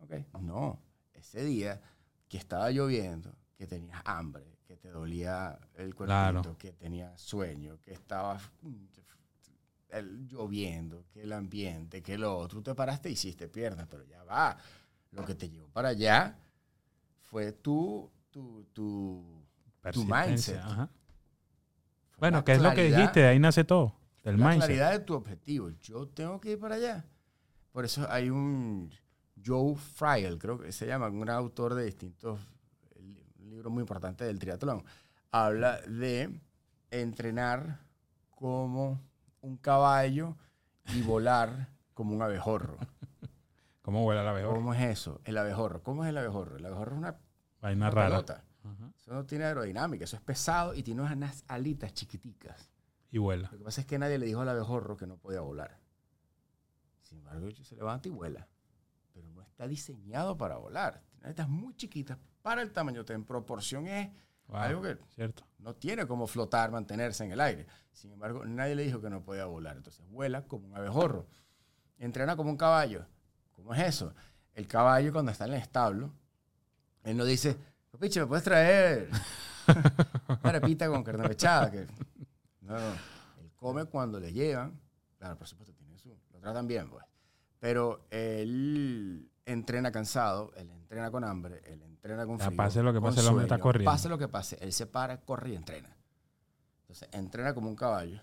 Ok. 0.00 0.12
No, 0.40 0.80
ese 1.14 1.44
día 1.44 1.80
que 2.28 2.36
estaba 2.36 2.70
lloviendo, 2.70 3.32
que 3.56 3.66
tenías 3.66 4.00
hambre, 4.04 4.44
que 4.66 4.76
te 4.76 4.90
dolía 4.90 5.58
el 5.76 5.94
cuerpo, 5.94 6.10
Claro. 6.10 6.56
que 6.58 6.72
tenías 6.72 7.20
sueño, 7.20 7.78
que 7.82 7.92
estaba 7.92 8.38
mm, 8.62 8.74
el- 9.90 10.26
lloviendo, 10.28 11.04
que 11.12 11.22
el 11.22 11.32
ambiente, 11.32 12.02
que 12.02 12.18
lo 12.18 12.36
otro, 12.36 12.62
te 12.62 12.74
paraste 12.74 13.08
y 13.08 13.12
hiciste 13.12 13.48
piernas, 13.48 13.86
pero 13.88 14.04
ya 14.04 14.22
va. 14.24 14.56
Lo 15.12 15.24
que 15.24 15.34
te 15.34 15.48
llevó 15.48 15.68
para 15.68 15.90
allá 15.90 16.36
fue 17.22 17.52
tu, 17.52 18.10
tu, 18.30 18.64
tu, 18.72 19.44
tu 19.92 20.04
mindset. 20.04 20.60
Bueno, 22.18 22.44
que 22.44 22.52
es 22.52 22.60
lo 22.62 22.74
que 22.74 22.84
dijiste, 22.84 23.20
de 23.20 23.28
ahí 23.28 23.38
nace 23.38 23.64
todo. 23.64 23.94
Del 24.24 24.38
la 24.40 24.48
mindset. 24.48 24.66
claridad 24.66 24.90
de 24.92 24.98
tu 25.00 25.14
objetivo. 25.14 25.70
Yo 25.80 26.08
tengo 26.08 26.40
que 26.40 26.52
ir 26.52 26.58
para 26.58 26.74
allá. 26.74 27.04
Por 27.72 27.84
eso 27.84 28.06
hay 28.10 28.30
un 28.30 28.90
Joe 29.44 29.76
Friel, 29.76 30.38
creo 30.38 30.58
que 30.58 30.72
se 30.72 30.86
llama, 30.86 31.08
un 31.08 31.28
autor 31.30 31.74
de 31.74 31.84
distintos, 31.84 32.40
libro 33.56 33.70
muy 33.70 33.80
importante 33.80 34.24
del 34.24 34.38
triatlón. 34.38 34.84
Habla 35.30 35.80
de 35.80 36.40
entrenar 36.90 37.80
como 38.30 39.00
un 39.40 39.56
caballo 39.56 40.36
y 40.94 41.00
volar 41.00 41.70
como 41.94 42.14
un 42.14 42.20
abejorro. 42.20 42.76
¿Cómo 43.82 44.04
huele 44.04 44.22
la 44.22 44.34
mejor? 44.34 44.54
¿Cómo 44.54 44.74
es 44.74 44.82
eso? 44.82 45.20
El 45.24 45.38
abejorro. 45.38 45.82
¿Cómo 45.82 46.04
es 46.04 46.10
el 46.10 46.18
abejorro? 46.18 46.56
El 46.56 46.66
abejorro 46.66 46.92
es 46.92 46.98
una, 46.98 47.18
Vaina 47.62 47.86
una 47.86 47.90
rara. 47.90 48.08
pelota. 48.10 48.44
Ajá. 48.64 48.92
Eso 48.94 49.14
no 49.14 49.24
tiene 49.24 49.44
aerodinámica. 49.44 50.04
Eso 50.04 50.16
es 50.16 50.22
pesado 50.22 50.74
y 50.74 50.82
tiene 50.82 51.00
unas 51.02 51.44
alitas 51.48 51.94
chiquiticas. 51.94 52.70
Y 53.10 53.18
vuela. 53.18 53.48
Lo 53.52 53.58
que 53.58 53.64
pasa 53.64 53.80
es 53.80 53.86
que 53.86 53.98
nadie 53.98 54.18
le 54.18 54.26
dijo 54.26 54.40
al 54.40 54.48
abejorro 54.50 54.96
que 54.98 55.06
no 55.06 55.16
podía 55.16 55.40
volar. 55.40 55.78
Sin 57.00 57.18
embargo, 57.18 57.46
el 57.46 57.64
se 57.64 57.76
levanta 57.76 58.08
y 58.08 58.10
vuela. 58.10 58.48
Pero 59.14 59.30
no 59.30 59.40
está 59.40 59.66
diseñado 59.66 60.36
para 60.36 60.56
volar. 60.56 61.02
Tiene 61.08 61.26
aletas 61.26 61.48
muy 61.48 61.74
chiquitas 61.74 62.18
para 62.46 62.62
el 62.62 62.70
tamaño. 62.70 63.04
En 63.08 63.24
proporción 63.24 63.88
es 63.88 64.08
Wow, 64.46 64.56
algo 64.58 64.82
que 64.82 64.96
Cierto. 65.16 65.42
no 65.58 65.74
tiene 65.74 66.06
como 66.06 66.28
flotar, 66.28 66.70
mantenerse 66.70 67.24
en 67.24 67.32
el 67.32 67.40
aire. 67.40 67.66
Sin 67.90 68.12
embargo, 68.12 68.44
nadie 68.44 68.76
le 68.76 68.84
dijo 68.84 69.00
que 69.00 69.10
no 69.10 69.20
podía 69.24 69.46
volar. 69.46 69.76
Entonces 69.76 70.06
vuela 70.06 70.42
como 70.46 70.68
un 70.68 70.76
abejorro. 70.76 71.26
Entrena 71.98 72.36
como 72.36 72.50
un 72.50 72.56
caballo. 72.56 73.04
¿Cómo 73.50 73.74
es 73.74 73.80
eso? 73.80 74.14
El 74.54 74.68
caballo 74.68 75.12
cuando 75.12 75.32
está 75.32 75.46
en 75.46 75.54
el 75.54 75.60
establo, 75.60 76.12
él 77.02 77.16
no 77.16 77.24
dice, 77.24 77.56
piche, 77.98 78.20
¿me 78.20 78.26
puedes 78.26 78.44
traer 78.44 79.08
una 80.28 80.38
arepita 80.44 80.86
con 80.86 81.02
carne 81.02 81.26
mechada? 81.26 81.68
Que... 81.68 81.84
No, 82.60 82.78
no. 82.78 82.92
Él 83.40 83.50
come 83.56 83.86
cuando 83.86 84.20
le 84.20 84.32
llevan. 84.32 84.80
Claro, 85.18 85.36
por 85.36 85.48
supuesto, 85.48 85.74
tiene 85.74 85.98
su... 85.98 86.16
Lo 86.30 86.38
tratan 86.38 86.68
bien, 86.68 86.88
pues. 86.88 87.04
Pero 87.58 88.06
él 88.10 89.28
entrena 89.44 89.90
cansado, 89.90 90.52
él 90.54 90.70
entrena 90.70 91.10
con 91.10 91.24
hambre, 91.24 91.60
él 91.64 91.82
entrena 91.82 91.95
con 92.26 92.38
Ya, 92.38 92.46
frío. 92.46 92.56
pase 92.56 92.82
lo 92.82 92.92
que 92.92 93.00
con 93.00 93.08
pase, 93.10 93.20
el 93.20 93.26
hombre 93.28 93.44
está 93.44 93.58
corriendo. 93.58 93.90
Pase 93.90 94.08
lo 94.08 94.18
que 94.18 94.28
pase, 94.28 94.58
él 94.60 94.72
se 94.72 94.86
para, 94.86 95.20
corre 95.20 95.50
y 95.50 95.54
entrena. 95.56 95.96
Entonces, 96.82 97.08
entrena 97.12 97.52
como 97.54 97.68
un 97.68 97.74
caballo, 97.76 98.20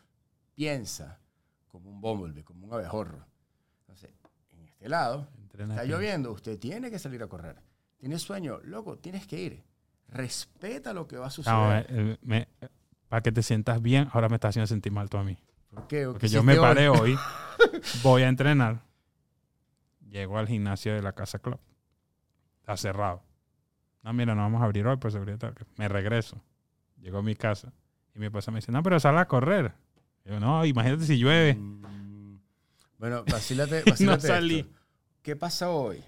piensa 0.56 1.20
como 1.68 1.90
un 1.90 2.00
bumblebee, 2.00 2.44
como 2.44 2.66
un 2.68 2.74
abejorro. 2.74 3.26
Entonces, 3.82 4.12
en 4.52 4.66
este 4.68 4.88
lado, 4.90 5.28
Entrena 5.42 5.74
está 5.76 5.86
lloviendo, 5.86 6.32
usted 6.32 6.58
tiene 6.58 6.90
que 6.90 7.00
salir 7.00 7.22
a 7.24 7.28
correr. 7.28 7.58
Tiene 7.98 8.18
sueño, 8.20 8.60
loco, 8.64 8.98
tienes 8.98 9.28
que 9.28 9.42
ir. 9.42 9.64
Respeta 10.08 10.94
lo 10.94 11.08
que 11.08 11.18
va 11.18 11.28
a 11.28 11.30
suceder. 11.30 11.56
No, 11.58 11.76
eh, 11.78 11.86
eh, 11.90 12.18
me- 12.22 12.48
para 13.10 13.22
que 13.22 13.32
te 13.32 13.44
sientas 13.44 13.82
bien, 13.82 14.08
ahora 14.14 14.30
me 14.30 14.36
estás 14.36 14.50
haciendo 14.50 14.68
sentir 14.68 14.92
mal 14.92 15.10
tú 15.10 15.18
a 15.18 15.24
mí. 15.24 15.38
¿Por 15.70 15.88
qué? 15.88 16.06
¿O 16.08 16.12
Porque 16.14 16.28
yo 16.28 16.44
me 16.44 16.56
paré 16.56 16.88
hoy, 16.90 17.16
voy 18.04 18.22
a 18.24 18.28
entrenar, 18.28 18.82
llego 20.10 20.38
al 20.38 20.48
gimnasio 20.48 20.94
de 20.94 21.02
la 21.02 21.14
Casa 21.14 21.40
Club. 21.40 21.60
Está 22.60 22.78
cerrado. 22.78 23.22
No, 24.04 24.14
mira, 24.14 24.36
no 24.36 24.42
vamos 24.42 24.62
a 24.62 24.66
abrir 24.66 24.86
hoy 24.86 24.98
por 24.98 25.12
seguridad. 25.12 25.38
tal. 25.40 25.56
Me 25.78 25.88
regreso. 25.88 26.42
Llego 26.98 27.20
a 27.20 27.24
mi 27.24 27.36
casa 27.36 27.74
y 28.16 28.20
mi 28.20 28.26
esposa 28.28 28.52
me 28.52 28.58
dice, 28.60 28.72
no, 28.72 28.84
pero 28.84 29.00
sal 29.00 29.18
a 29.18 29.28
correr. 29.28 29.74
Yo, 30.26 30.40
no, 30.40 30.66
imagínate 30.66 31.06
si 31.06 31.18
llueve. 31.18 31.56
Mm, 31.56 32.38
Bueno, 32.98 33.24
vacílate, 33.26 33.84
No 33.86 33.92
vacílate 33.92 34.28
salí. 34.28 34.60
esto. 34.60 34.72
¿Qué 35.22 35.36
pasa 35.36 35.70
hoy? 35.70 36.04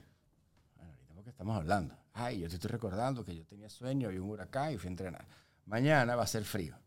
Bueno, 0.75 0.91
ahorita 0.91 1.13
porque 1.15 1.29
estamos 1.29 1.55
hablando. 1.57 1.95
Ay, 2.13 2.39
yo 2.41 2.47
te 2.47 2.55
estoy 2.55 2.69
recordando 2.71 3.25
que 3.25 3.35
yo 3.35 3.45
tenía 3.45 3.69
sueño, 3.69 4.07
había 4.07 4.21
un 4.21 4.29
huracán 4.29 4.71
y 4.73 4.77
fui 4.77 4.87
a 4.87 4.91
entrenar. 4.91 5.27
Mañana 5.65 6.15
va 6.15 6.23
a 6.23 6.27
ser 6.27 6.43
frío. 6.45 6.77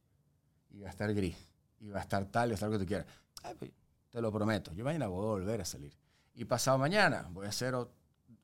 Y 0.70 0.80
va 0.80 0.88
a 0.88 0.90
estar 0.90 1.12
gris. 1.14 1.36
Y 1.80 1.88
va 1.88 1.98
a 1.98 2.02
estar 2.02 2.24
tal 2.26 2.48
y 2.48 2.50
va 2.50 2.54
a 2.54 2.54
estar 2.54 2.68
lo 2.70 2.78
que 2.78 2.84
tú 2.84 2.88
quieras. 2.88 3.06
Ay, 3.42 3.54
pues, 3.58 3.70
te 4.10 4.20
lo 4.22 4.32
prometo. 4.32 4.72
Yo 4.72 4.84
mañana 4.84 5.06
voy 5.08 5.22
a 5.24 5.28
volver 5.28 5.60
a 5.60 5.64
salir. 5.64 5.92
Y 6.34 6.44
pasado 6.44 6.78
mañana 6.78 7.26
voy 7.30 7.46
a 7.46 7.48
hacer, 7.50 7.74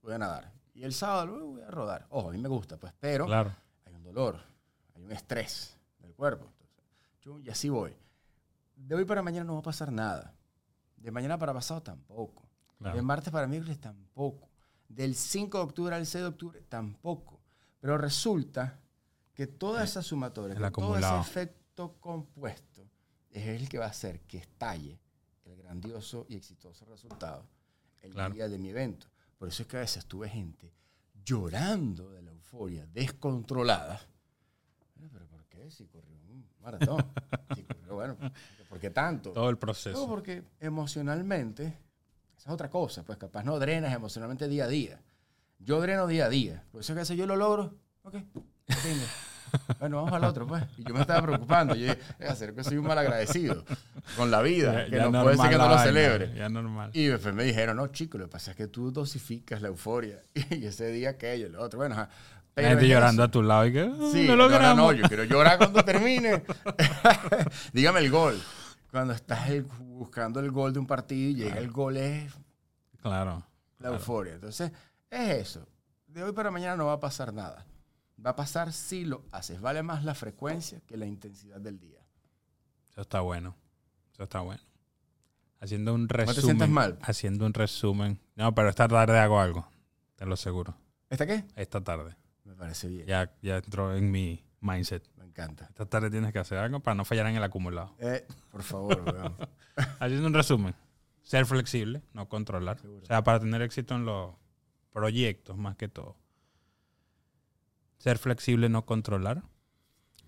voy 0.02 0.12
a 0.12 0.18
nadar. 0.18 0.52
Y 0.74 0.82
el 0.82 0.92
sábado 0.92 1.26
luego 1.26 1.46
voy 1.52 1.62
a 1.62 1.70
rodar. 1.70 2.06
Ojo, 2.10 2.28
a 2.28 2.32
mí 2.32 2.38
me 2.38 2.48
gusta, 2.48 2.76
pues, 2.76 2.92
pero 2.98 3.26
Claro. 3.26 3.54
hay 3.86 3.94
un 3.94 4.02
dolor, 4.02 4.40
hay 4.94 5.02
un 5.04 5.12
estrés 5.12 5.76
del 6.00 6.14
cuerpo. 6.14 6.46
Entonces, 6.46 6.84
yo, 7.22 7.38
y 7.40 7.48
así 7.48 7.68
voy. 7.68 7.96
De 8.76 8.94
hoy 8.94 9.04
para 9.04 9.22
mañana 9.22 9.44
no 9.44 9.54
va 9.54 9.60
a 9.60 9.62
pasar 9.62 9.92
nada. 9.92 10.34
De 10.96 11.10
mañana 11.10 11.38
para 11.38 11.52
pasado 11.54 11.82
tampoco. 11.82 12.48
Claro. 12.78 12.96
De 12.96 13.02
martes 13.02 13.32
para 13.32 13.46
miércoles 13.46 13.80
tampoco. 13.80 14.48
Del 14.88 15.14
5 15.14 15.58
de 15.58 15.64
octubre 15.64 15.94
al 15.94 16.06
6 16.06 16.22
de 16.22 16.28
octubre 16.28 16.60
tampoco. 16.68 17.40
Pero 17.80 17.96
resulta 17.98 18.80
que 19.32 19.46
toda 19.46 19.84
esa 19.84 20.02
sumatoria, 20.02 20.56
el 20.56 20.72
todo 20.72 20.96
ese 20.98 21.18
efecto 21.20 21.96
compuesto 22.00 22.88
es 23.30 23.46
el 23.48 23.68
que 23.68 23.78
va 23.78 23.86
a 23.86 23.90
hacer 23.90 24.20
que 24.22 24.38
estalle 24.38 24.98
el 25.44 25.56
grandioso 25.56 26.26
y 26.28 26.36
exitoso 26.36 26.84
resultado 26.84 27.46
el 28.02 28.12
Claro. 28.12 28.34
día 28.34 28.48
de 28.48 28.58
mi 28.58 28.70
evento. 28.70 29.06
Por 29.44 29.48
eso 29.50 29.62
es 29.62 29.68
que 29.68 29.76
a 29.76 29.80
veces 29.80 30.06
tuve 30.06 30.26
gente 30.26 30.72
llorando 31.22 32.10
de 32.12 32.22
la 32.22 32.30
euforia, 32.30 32.86
descontrolada. 32.86 34.00
¿Pero 35.12 35.26
por 35.26 35.44
qué? 35.50 35.70
Si 35.70 35.84
corrió 35.86 36.16
un 36.30 36.48
maratón. 36.62 37.04
Si 37.54 37.62
corrió, 37.64 37.94
bueno, 37.94 38.16
¿por 38.70 38.80
qué 38.80 38.88
tanto? 38.88 39.32
Todo 39.32 39.50
el 39.50 39.56
No, 39.56 39.60
proceso. 39.60 40.06
porque 40.08 40.44
emocionalmente, 40.60 41.66
esa 42.38 42.48
es 42.48 42.54
otra 42.54 42.70
cosa, 42.70 43.02
pues 43.04 43.18
capaz 43.18 43.44
no 43.44 43.58
drenas 43.58 43.92
emocionalmente 43.94 44.48
día 44.48 44.64
a 44.64 44.68
día. 44.68 45.02
Yo 45.58 45.78
dreno 45.82 46.06
día 46.06 46.24
a 46.24 46.28
día. 46.30 46.64
Por 46.72 46.80
eso 46.80 46.92
es 46.92 46.96
que 46.96 47.00
a 47.00 47.02
veces 47.02 47.18
yo 47.18 47.26
lo 47.26 47.36
logro, 47.36 47.74
ok, 48.02 48.14
venga. 48.14 49.06
Bueno, 49.80 49.96
vamos 49.98 50.12
al 50.12 50.24
otro, 50.24 50.46
pues. 50.46 50.62
Y 50.78 50.84
yo 50.84 50.94
me 50.94 51.00
estaba 51.00 51.22
preocupando. 51.22 51.74
Yo 51.74 51.82
dije, 51.86 51.98
"Eh, 52.18 52.26
hacer 52.26 52.54
que 52.54 52.64
soy 52.64 52.76
un 52.78 52.86
mal 52.86 52.98
agradecido 52.98 53.64
con 54.16 54.30
la 54.30 54.42
vida, 54.42 54.84
Ya- 54.84 54.90
que 54.90 54.96
ya 54.96 55.08
no 55.08 55.22
puede 55.22 55.36
ser 55.36 55.50
que 55.50 55.58
no 55.58 55.68
lo 55.68 55.78
celebre. 55.78 56.32
Ya 56.34 56.48
normal. 56.48 56.90
Y 56.92 57.06
después 57.06 57.34
me 57.34 57.44
dijeron, 57.44 57.76
no, 57.76 57.86
chico, 57.88 58.18
lo 58.18 58.24
que 58.26 58.30
pasa 58.32 58.52
es 58.52 58.56
que 58.56 58.66
tú 58.68 58.90
dosificas 58.92 59.60
la 59.62 59.68
euforia. 59.68 60.18
Y 60.50 60.66
ese 60.66 60.88
día 60.92 61.10
aquello, 61.10 61.46
el 61.46 61.56
otro. 61.56 61.78
Bueno. 61.78 61.94
La 61.96 62.08
Pero 62.62 62.68
gente 62.68 62.86
llorando 62.88 63.22
eso. 63.24 63.28
a 63.28 63.30
tu 63.32 63.42
lado 63.42 63.66
y 63.66 63.72
que 63.72 63.80
"Ah, 63.80 63.92
Sí, 64.12 64.26
no 64.28 64.36
no, 64.36 64.44
no, 64.44 64.48
logramos. 64.48 64.76
no, 64.76 64.92
yo 64.92 65.08
quiero 65.08 65.24
llorar 65.24 65.58
cuando 65.58 65.84
termine. 65.84 66.44
Dígame 67.72 67.98
el 68.00 68.10
gol. 68.10 68.40
Cuando 68.92 69.12
estás 69.12 69.48
el- 69.50 69.62
buscando 69.64 70.38
el 70.38 70.50
gol 70.52 70.72
de 70.72 70.78
un 70.78 70.86
partido 70.86 71.30
y 71.30 71.34
llega 71.34 71.58
el 71.58 71.70
gol 71.70 71.96
es 71.96 72.32
Claro. 73.02 73.42
la 73.78 73.88
claro. 73.88 73.94
euforia. 73.96 74.34
Entonces, 74.34 74.70
es 75.10 75.30
eso. 75.30 75.66
De 76.06 76.22
hoy 76.22 76.32
para 76.32 76.52
mañana 76.52 76.76
no 76.76 76.86
va 76.86 76.92
a 76.92 77.00
pasar 77.00 77.32
nada. 77.34 77.66
Va 78.24 78.30
a 78.30 78.36
pasar 78.36 78.72
si 78.72 79.04
lo 79.04 79.24
haces. 79.32 79.60
Vale 79.60 79.82
más 79.82 80.04
la 80.04 80.14
frecuencia 80.14 80.80
que 80.86 80.96
la 80.96 81.06
intensidad 81.06 81.60
del 81.60 81.78
día. 81.78 82.00
Eso 82.90 83.02
está 83.02 83.20
bueno. 83.20 83.54
Eso 84.12 84.22
está 84.22 84.40
bueno. 84.40 84.62
Haciendo 85.60 85.94
un 85.94 86.08
resumen. 86.08 86.34
te 86.34 86.42
sientas 86.42 86.68
mal? 86.68 86.98
Haciendo 87.02 87.46
un 87.46 87.52
resumen. 87.54 88.20
No, 88.36 88.54
pero 88.54 88.68
esta 88.68 88.88
tarde 88.88 89.18
hago 89.18 89.40
algo. 89.40 89.68
Te 90.16 90.24
lo 90.26 90.34
aseguro. 90.34 90.76
¿Esta 91.10 91.26
qué? 91.26 91.44
Esta 91.56 91.82
tarde. 91.82 92.16
Me 92.44 92.54
parece 92.54 92.88
bien. 92.88 93.06
Ya, 93.06 93.34
ya 93.42 93.56
entró 93.56 93.94
en 93.96 94.10
mi 94.10 94.44
mindset. 94.60 95.06
Me 95.16 95.24
encanta. 95.24 95.66
Esta 95.66 95.86
tarde 95.86 96.10
tienes 96.10 96.32
que 96.32 96.38
hacer 96.38 96.58
algo 96.58 96.80
para 96.80 96.94
no 96.94 97.04
fallar 97.04 97.26
en 97.26 97.36
el 97.36 97.42
acumulado. 97.42 97.94
Eh, 97.98 98.26
por 98.50 98.62
favor, 98.62 99.02
weón. 99.06 99.36
Haciendo 99.98 100.26
un 100.26 100.34
resumen. 100.34 100.74
Ser 101.22 101.46
flexible, 101.46 102.02
no 102.12 102.28
controlar. 102.28 102.78
Seguro. 102.78 103.02
O 103.02 103.06
sea, 103.06 103.24
para 103.24 103.40
tener 103.40 103.62
éxito 103.62 103.94
en 103.94 104.04
los 104.04 104.34
proyectos 104.92 105.56
más 105.56 105.76
que 105.76 105.88
todo. 105.88 106.16
Ser 108.04 108.18
flexible, 108.18 108.68
no 108.68 108.84
controlar. 108.84 109.42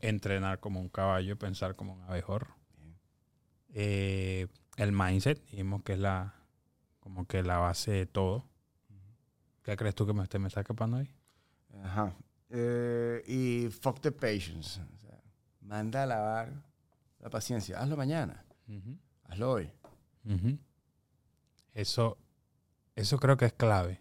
Entrenar 0.00 0.60
como 0.60 0.80
un 0.80 0.88
caballo, 0.88 1.38
pensar 1.38 1.76
como 1.76 1.92
un 1.92 2.00
abejorro. 2.04 2.56
Eh, 3.74 4.46
el 4.78 4.92
mindset, 4.92 5.44
dijimos 5.50 5.82
que 5.82 5.92
es 5.92 5.98
la 5.98 6.32
como 7.00 7.26
que 7.26 7.42
la 7.42 7.58
base 7.58 7.90
de 7.90 8.06
todo. 8.06 8.48
¿Qué 9.62 9.76
crees 9.76 9.94
tú 9.94 10.06
que 10.06 10.14
me, 10.14 10.22
esté- 10.22 10.38
me 10.38 10.48
está 10.48 10.60
escapando 10.60 10.96
ahí? 10.96 11.14
Ajá. 11.84 12.16
Eh, 12.48 13.22
y 13.26 13.68
fuck 13.70 14.00
the 14.00 14.10
patience. 14.10 14.80
O 14.94 14.96
sea, 14.96 15.20
manda 15.60 16.04
a 16.04 16.06
lavar 16.06 16.54
la 17.20 17.28
paciencia. 17.28 17.78
Hazlo 17.78 17.98
mañana. 17.98 18.42
Hazlo 19.24 19.50
hoy. 19.52 19.70
Eso, 21.74 22.16
eso 22.94 23.18
creo 23.18 23.36
que 23.36 23.44
es 23.44 23.52
clave. 23.52 24.00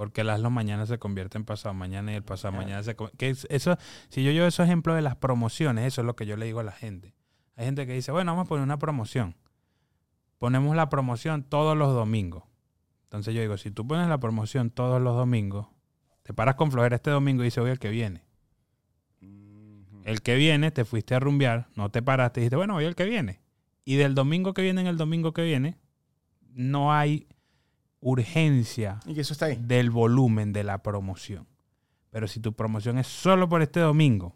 Porque 0.00 0.22
el 0.22 0.30
hazlo 0.30 0.48
mañana 0.48 0.86
se 0.86 0.98
convierte 0.98 1.36
en 1.36 1.44
pasado 1.44 1.74
mañana 1.74 2.10
y 2.10 2.14
el 2.14 2.22
pasado 2.22 2.52
Claro. 2.52 2.64
mañana 2.64 2.82
se 2.82 2.96
convierte. 2.96 3.18
Que 3.18 3.28
es- 3.28 3.46
eso, 3.50 3.76
si 4.08 4.24
yo 4.24 4.30
llevo 4.32 4.46
esos 4.46 4.64
ejemplos 4.64 4.96
de 4.96 5.02
las 5.02 5.16
promociones, 5.16 5.84
eso 5.84 6.00
es 6.00 6.06
lo 6.06 6.16
que 6.16 6.24
yo 6.24 6.38
le 6.38 6.46
digo 6.46 6.58
a 6.60 6.62
la 6.62 6.72
gente. 6.72 7.14
Hay 7.54 7.66
gente 7.66 7.86
que 7.86 7.92
dice, 7.92 8.10
bueno, 8.10 8.32
vamos 8.32 8.46
a 8.46 8.48
poner 8.48 8.64
una 8.64 8.78
promoción. 8.78 9.36
Ponemos 10.38 10.74
la 10.74 10.88
promoción 10.88 11.42
todos 11.42 11.76
los 11.76 11.92
domingos. 11.92 12.44
Entonces 13.02 13.34
yo 13.34 13.42
digo, 13.42 13.58
si 13.58 13.70
tú 13.70 13.86
pones 13.86 14.08
la 14.08 14.16
promoción 14.16 14.70
todos 14.70 15.02
los 15.02 15.14
domingos, 15.14 15.66
te 16.22 16.32
paras 16.32 16.54
con 16.54 16.72
flojera 16.72 16.96
este 16.96 17.10
domingo 17.10 17.42
y 17.42 17.48
dices, 17.48 17.60
voy 17.62 17.70
el 17.70 17.78
que 17.78 17.90
viene. 17.90 18.24
El 20.04 20.22
que 20.22 20.34
viene, 20.36 20.70
te 20.70 20.86
fuiste 20.86 21.14
a 21.14 21.20
rumbear, 21.20 21.68
no 21.76 21.90
te 21.90 22.00
paraste 22.00 22.40
y 22.40 22.44
dijiste, 22.44 22.56
bueno, 22.56 22.72
voy 22.72 22.86
el 22.86 22.94
que 22.94 23.04
viene. 23.04 23.42
Y 23.84 23.96
del 23.96 24.14
domingo 24.14 24.54
que 24.54 24.62
viene 24.62 24.80
en 24.80 24.86
el 24.86 24.96
domingo 24.96 25.34
que 25.34 25.42
viene, 25.42 25.76
no 26.54 26.90
hay 26.94 27.26
urgencia 28.00 29.00
Y 29.06 29.14
que 29.14 29.20
eso 29.22 29.32
está 29.32 29.46
ahí. 29.46 29.56
del 29.56 29.90
volumen 29.90 30.52
de 30.52 30.64
la 30.64 30.82
promoción. 30.82 31.46
Pero 32.10 32.26
si 32.26 32.40
tu 32.40 32.52
promoción 32.54 32.98
es 32.98 33.06
solo 33.06 33.48
por 33.48 33.62
este 33.62 33.80
domingo, 33.80 34.34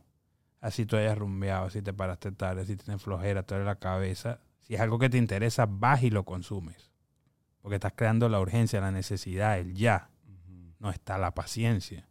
así 0.61 0.87
tú 0.87 0.97
hayas 0.97 1.19
rumbeado, 1.19 1.71
si 1.71 1.83
te 1.83 1.93
paraste 1.93 2.31
tarde, 2.33 2.65
si 2.67 2.77
tienes 2.77 3.03
flojera, 3.03 3.43
te 3.43 3.59
la 3.65 3.77
cabeza, 3.77 4.41
si 4.63 4.75
es 4.75 4.81
algo 4.81 4.99
que 4.99 5.11
te 5.11 5.19
interesa, 5.19 5.67
vas 5.67 6.03
y 6.03 6.11
lo 6.11 6.25
consumes. 6.25 6.91
Porque 7.61 7.77
estás 7.77 7.93
creando 7.97 8.29
la 8.29 8.41
urgencia, 8.41 8.81
la 8.81 8.91
necesidad, 8.93 9.59
el 9.59 9.75
ya. 9.75 10.11
No 10.79 10.91
está 10.91 11.17
la 11.19 11.35
paciencia. 11.35 12.07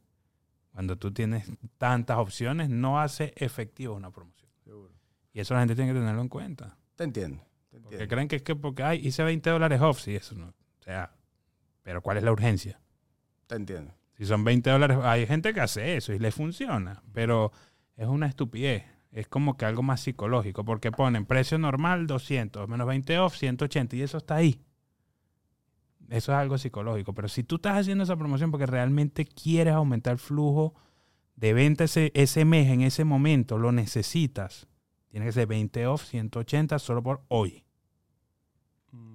Cuando 0.71 0.97
tú 0.97 1.13
tienes 1.13 1.51
tantas 1.77 2.17
opciones, 2.17 2.69
no 2.69 2.99
hace 2.99 3.31
efectivo 3.35 3.93
una 3.93 4.09
promoción. 4.09 4.49
Seguro. 4.63 4.91
Y 5.31 5.39
eso 5.39 5.53
la 5.53 5.59
gente 5.59 5.75
tiene 5.75 5.93
que 5.93 5.99
tenerlo 5.99 6.21
en 6.21 6.29
cuenta. 6.29 6.75
Te 6.95 7.03
entiendo. 7.03 7.43
Te 7.69 7.79
Porque 7.79 7.95
entiendo. 7.95 8.07
creen 8.15 8.27
que 8.27 8.35
es 8.37 8.41
que 8.41 8.55
porque 8.55 8.81
ay, 8.83 9.05
hice 9.07 9.23
20 9.23 9.47
dólares 9.51 9.79
off, 9.81 9.99
sí, 10.01 10.15
eso 10.15 10.33
no. 10.35 10.47
O 10.47 10.83
sea, 10.83 11.11
pero 11.83 12.01
¿cuál 12.01 12.17
es 12.17 12.23
la 12.23 12.31
urgencia? 12.31 12.79
Te 13.47 13.55
entiendo. 13.55 13.93
Si 14.17 14.25
son 14.25 14.43
20 14.43 14.69
dólares, 14.69 14.97
hay 15.03 15.27
gente 15.27 15.53
que 15.53 15.61
hace 15.61 15.97
eso 15.97 16.13
y 16.13 16.19
le 16.19 16.31
funciona, 16.31 17.03
pero 17.13 17.51
es 17.95 18.07
una 18.07 18.27
estupidez. 18.27 18.83
Es 19.11 19.27
como 19.27 19.57
que 19.57 19.65
algo 19.65 19.83
más 19.83 20.01
psicológico, 20.01 20.65
porque 20.65 20.91
ponen 20.91 21.25
precio 21.25 21.59
normal 21.59 22.07
200, 22.07 22.67
menos 22.67 22.87
20 22.87 23.19
off 23.19 23.35
180 23.35 23.95
y 23.95 24.01
eso 24.01 24.17
está 24.17 24.35
ahí. 24.35 24.59
Eso 26.09 26.31
es 26.31 26.37
algo 26.37 26.57
psicológico, 26.57 27.13
pero 27.13 27.27
si 27.27 27.43
tú 27.43 27.55
estás 27.55 27.77
haciendo 27.77 28.03
esa 28.03 28.15
promoción 28.15 28.51
porque 28.51 28.65
realmente 28.65 29.25
quieres 29.25 29.73
aumentar 29.73 30.13
el 30.13 30.19
flujo 30.19 30.73
de 31.35 31.53
venta 31.53 31.85
ese, 31.85 32.11
ese 32.13 32.45
mes, 32.45 32.69
en 32.69 32.81
ese 32.81 33.03
momento, 33.03 33.57
lo 33.57 33.71
necesitas, 33.71 34.67
tiene 35.09 35.25
que 35.25 35.31
ser 35.31 35.47
20 35.47 35.87
off 35.87 36.05
180 36.05 36.79
solo 36.79 37.01
por 37.01 37.23
hoy. 37.29 37.65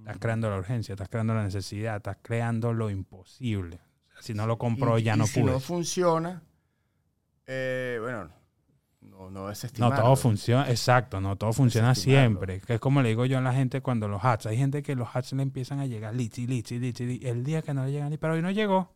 Estás 0.00 0.18
creando 0.18 0.50
la 0.50 0.56
urgencia, 0.58 0.92
estás 0.94 1.08
creando 1.08 1.34
la 1.34 1.44
necesidad, 1.44 1.96
estás 1.96 2.16
creando 2.22 2.72
lo 2.72 2.90
imposible. 2.90 3.76
O 3.76 4.12
sea, 4.14 4.22
si 4.22 4.34
no 4.34 4.46
lo 4.46 4.58
compro, 4.58 4.98
Y- 4.98 5.02
ya 5.04 5.14
y 5.14 5.18
no 5.18 5.26
si 5.26 5.40
pude. 5.40 5.52
no 5.52 5.60
funciona, 5.60 6.42
eh, 7.46 7.98
bueno, 8.00 8.30
no, 9.00 9.30
no 9.30 9.50
es 9.50 9.62
No 9.62 9.66
estimado. 9.66 10.02
todo 10.02 10.16
funciona, 10.16 10.68
exacto, 10.70 11.20
no 11.20 11.36
todo 11.36 11.52
funciona 11.52 11.94
siempre. 11.94 12.60
Que 12.60 12.74
es 12.74 12.80
como 12.80 13.02
le 13.02 13.10
digo 13.10 13.24
yo 13.26 13.38
a 13.38 13.40
la 13.40 13.52
gente 13.52 13.80
cuando 13.80 14.08
los 14.08 14.24
hats, 14.24 14.46
hay 14.46 14.56
gente 14.56 14.82
que 14.82 14.94
los 14.96 15.08
hats 15.14 15.32
le 15.34 15.42
empiezan 15.42 15.78
a 15.80 15.86
llegar 15.86 16.14
litsi, 16.14 16.46
litsi, 16.46 16.78
litsi, 16.78 17.20
el 17.22 17.44
día 17.44 17.62
que 17.62 17.74
no 17.74 17.84
le 17.84 17.92
llegan, 17.92 18.16
pero 18.20 18.34
hoy 18.34 18.42
no 18.42 18.50
llegó. 18.50 18.94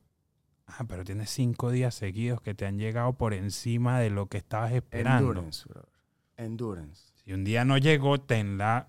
Ah, 0.67 0.85
pero 0.89 1.05
tienes 1.05 1.29
cinco 1.31 1.71
días 1.71 1.95
seguidos 1.95 2.41
que 2.41 2.55
te 2.55 2.67
han 2.67 2.79
llegado 2.79 3.13
por 3.15 3.35
encima 3.35 3.99
de 4.01 4.11
lo 4.11 4.27
que 4.27 4.39
estabas 4.39 4.73
esperando. 4.73 5.29
Endurance, 5.31 5.69
brother. 5.69 5.89
Endurance. 6.37 7.13
Si 7.25 7.33
un 7.33 7.45
día 7.45 7.65
no 7.65 7.77
llegó, 7.79 8.21
tenla. 8.21 8.89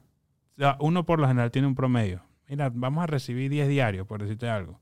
O 0.56 0.60
sea, 0.60 0.78
uno 0.80 1.06
por 1.06 1.20
lo 1.20 1.28
general 1.28 1.52
tiene 1.52 1.68
un 1.68 1.76
promedio. 1.76 2.22
Mira, 2.48 2.70
vamos 2.74 3.04
a 3.04 3.08
recibir 3.08 3.50
10 3.50 3.68
diarios, 3.68 4.06
por 4.06 4.22
decirte 4.22 4.50
algo. 4.50 4.80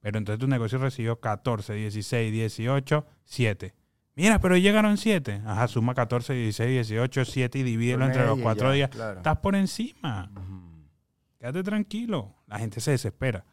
Pero 0.00 0.18
entonces 0.18 0.40
tu 0.40 0.48
negocio 0.48 0.78
recibió 0.78 1.20
14, 1.20 1.74
16, 1.74 2.32
18, 2.32 3.06
7. 3.24 3.74
Mira, 4.14 4.40
pero 4.40 4.56
llegaron 4.56 4.96
7. 4.96 5.42
Ajá, 5.44 5.68
suma 5.68 5.94
14, 5.94 6.32
16, 6.32 6.70
18, 6.88 7.24
7 7.24 7.58
y 7.58 7.62
divídelo 7.62 8.04
entre 8.04 8.22
los 8.22 8.38
Promedio, 8.38 8.44
4 8.44 8.68
ya, 8.68 8.74
días. 8.74 8.90
Claro. 8.90 9.18
Estás 9.18 9.38
por 9.38 9.54
encima. 9.54 10.30
Ujú. 10.34 10.62
Quédate 11.38 11.62
tranquilo. 11.62 12.34
La 12.46 12.58
gente 12.58 12.80
se 12.80 12.92
desespera. 12.92 13.44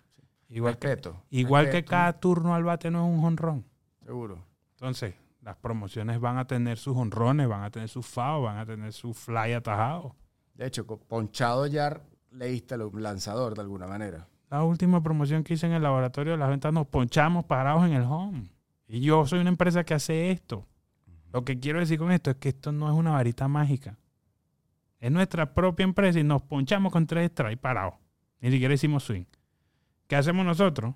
Igual, 0.49 0.77
que, 0.77 0.87
Respeto. 0.87 1.23
igual 1.31 1.69
que 1.69 1.83
cada 1.83 2.13
turno 2.13 2.53
al 2.53 2.63
bate 2.63 2.91
no 2.91 3.07
es 3.07 3.17
un 3.17 3.25
honrón. 3.25 3.65
Seguro. 4.05 4.45
Entonces, 4.71 5.15
las 5.41 5.55
promociones 5.57 6.19
van 6.19 6.37
a 6.37 6.45
tener 6.45 6.77
sus 6.77 6.95
honrones, 6.95 7.47
van 7.47 7.63
a 7.63 7.71
tener 7.71 7.89
sus 7.89 8.05
FAO, 8.05 8.43
van 8.43 8.57
a 8.57 8.65
tener 8.65 8.93
su 8.93 9.13
fly 9.13 9.53
atajado. 9.53 10.15
De 10.53 10.67
hecho, 10.67 10.85
ponchado 10.85 11.65
ya 11.67 12.01
leíste 12.31 12.75
el 12.75 12.89
lanzador 12.93 13.55
de 13.55 13.61
alguna 13.61 13.87
manera. 13.87 14.27
La 14.49 14.63
última 14.63 15.01
promoción 15.01 15.43
que 15.43 15.55
hice 15.55 15.65
en 15.65 15.73
el 15.73 15.83
laboratorio 15.83 16.33
de 16.33 16.37
las 16.37 16.49
ventas 16.49 16.71
nos 16.71 16.87
ponchamos 16.87 17.45
parados 17.45 17.85
en 17.85 17.93
el 17.93 18.03
home. 18.03 18.49
Y 18.87 18.99
yo 18.99 19.25
soy 19.25 19.39
una 19.39 19.49
empresa 19.49 19.83
que 19.83 19.95
hace 19.95 20.31
esto. 20.31 20.67
Lo 21.31 21.43
que 21.43 21.59
quiero 21.59 21.79
decir 21.79 21.97
con 21.97 22.11
esto 22.11 22.29
es 22.29 22.37
que 22.37 22.49
esto 22.49 22.71
no 22.71 22.87
es 22.87 22.93
una 22.93 23.11
varita 23.11 23.47
mágica. 23.47 23.97
Es 24.99 25.11
nuestra 25.11 25.53
propia 25.53 25.83
empresa 25.83 26.19
y 26.19 26.23
nos 26.23 26.43
ponchamos 26.43 26.91
con 26.91 27.07
tres 27.07 27.31
strikes 27.31 27.57
parados. 27.57 27.95
Ni 28.39 28.51
siquiera 28.51 28.73
hicimos 28.73 29.03
swing. 29.03 29.25
¿Qué 30.07 30.15
hacemos 30.15 30.45
nosotros? 30.45 30.93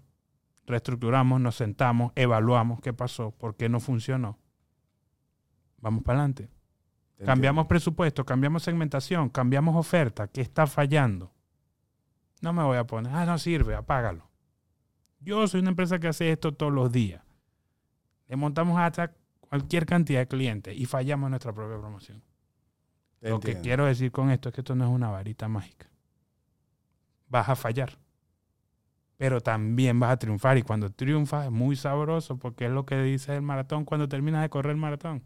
Reestructuramos, 0.67 1.41
nos 1.41 1.56
sentamos, 1.56 2.12
evaluamos 2.15 2.82
qué 2.82 2.93
pasó, 2.93 3.32
por 3.32 3.56
qué 3.56 3.70
no 3.70 3.80
funcionó. 3.80 4.38
Vamos 5.80 6.04
para 6.04 6.20
adelante. 6.20 6.50
Cambiamos 7.25 7.65
presupuesto, 7.65 8.25
cambiamos 8.25 8.63
segmentación, 8.63 9.30
cambiamos 9.30 9.75
oferta. 9.75 10.27
¿Qué 10.27 10.41
está 10.41 10.67
fallando? 10.67 11.34
No 12.41 12.53
me 12.53 12.63
voy 12.63 12.77
a 12.77 12.86
poner, 12.86 13.12
ah, 13.13 13.25
no 13.25 13.38
sirve, 13.39 13.73
apágalo. 13.73 14.30
Yo 15.19 15.47
soy 15.47 15.62
una 15.62 15.71
empresa 15.71 15.99
que 15.99 16.08
hace 16.08 16.32
esto 16.32 16.53
todos 16.53 16.71
los 16.71 16.91
días. 16.91 17.23
Le 18.27 18.36
montamos 18.36 18.80
hasta 18.80 19.15
cualquier 19.39 19.86
cantidad 19.86 20.19
de 20.19 20.27
clientes 20.27 20.77
y 20.77 20.86
fallamos 20.86 21.27
en 21.27 21.32
nuestra 21.32 21.53
propia 21.53 21.80
promoción. 21.80 22.21
Lo 23.21 23.39
que 23.39 23.60
quiero 23.62 23.86
decir 23.86 24.12
con 24.12 24.30
esto 24.30 24.49
es 24.49 24.56
que 24.56 24.62
esto 24.62 24.75
no 24.75 24.86
es 24.86 24.91
una 24.91 25.10
varita 25.10 25.47
mágica. 25.47 25.89
Vas 27.30 27.49
a 27.49 27.56
fallar. 27.56 27.97
Pero 29.17 29.41
también 29.41 29.99
vas 29.99 30.12
a 30.12 30.17
triunfar. 30.17 30.58
Y 30.58 30.62
cuando 30.62 30.91
triunfas 30.91 31.45
es 31.45 31.51
muy 31.51 31.75
sabroso 31.75 32.38
porque 32.38 32.65
es 32.65 32.71
lo 32.71 32.86
que 32.86 33.01
dice 33.01 33.36
el 33.36 33.41
maratón 33.41 33.86
cuando 33.86 34.08
terminas 34.08 34.43
de 34.43 34.49
correr 34.49 34.71
el 34.71 34.77
maratón. 34.77 35.23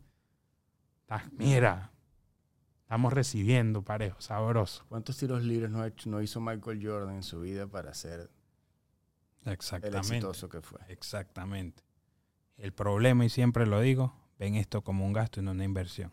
Estás, 1.12 1.32
mira, 1.34 1.91
estamos 2.84 3.12
recibiendo 3.12 3.82
parejo, 3.84 4.21
sabroso. 4.21 4.86
¿Cuántos 4.88 5.17
tiros 5.17 5.43
libres 5.43 5.69
no, 5.69 5.82
ha 5.82 5.88
hecho- 5.88 6.10
no 6.10 6.21
hizo 6.21 6.39
Michael 6.39 6.80
Jordan 6.86 7.15
en 7.15 7.24
su 7.24 7.41
vida 7.41 7.67
para 7.67 7.93
ser 7.93 8.30
el 9.43 9.52
Exactamente. 9.52 9.97
exitoso 9.97 10.47
que 10.47 10.62
fue? 10.62 10.80
Exactamente. 10.88 11.84
El 12.58 12.71
problema, 12.74 13.26
y 13.26 13.30
siempre 13.30 13.65
lo 13.67 13.82
digo, 13.82 14.13
ven 14.39 14.56
esto 14.56 14.84
como 14.84 15.06
un 15.06 15.12
gasto 15.13 15.41
y 15.41 15.43
no 15.43 15.52
una 15.52 15.65
inversión. 15.65 16.12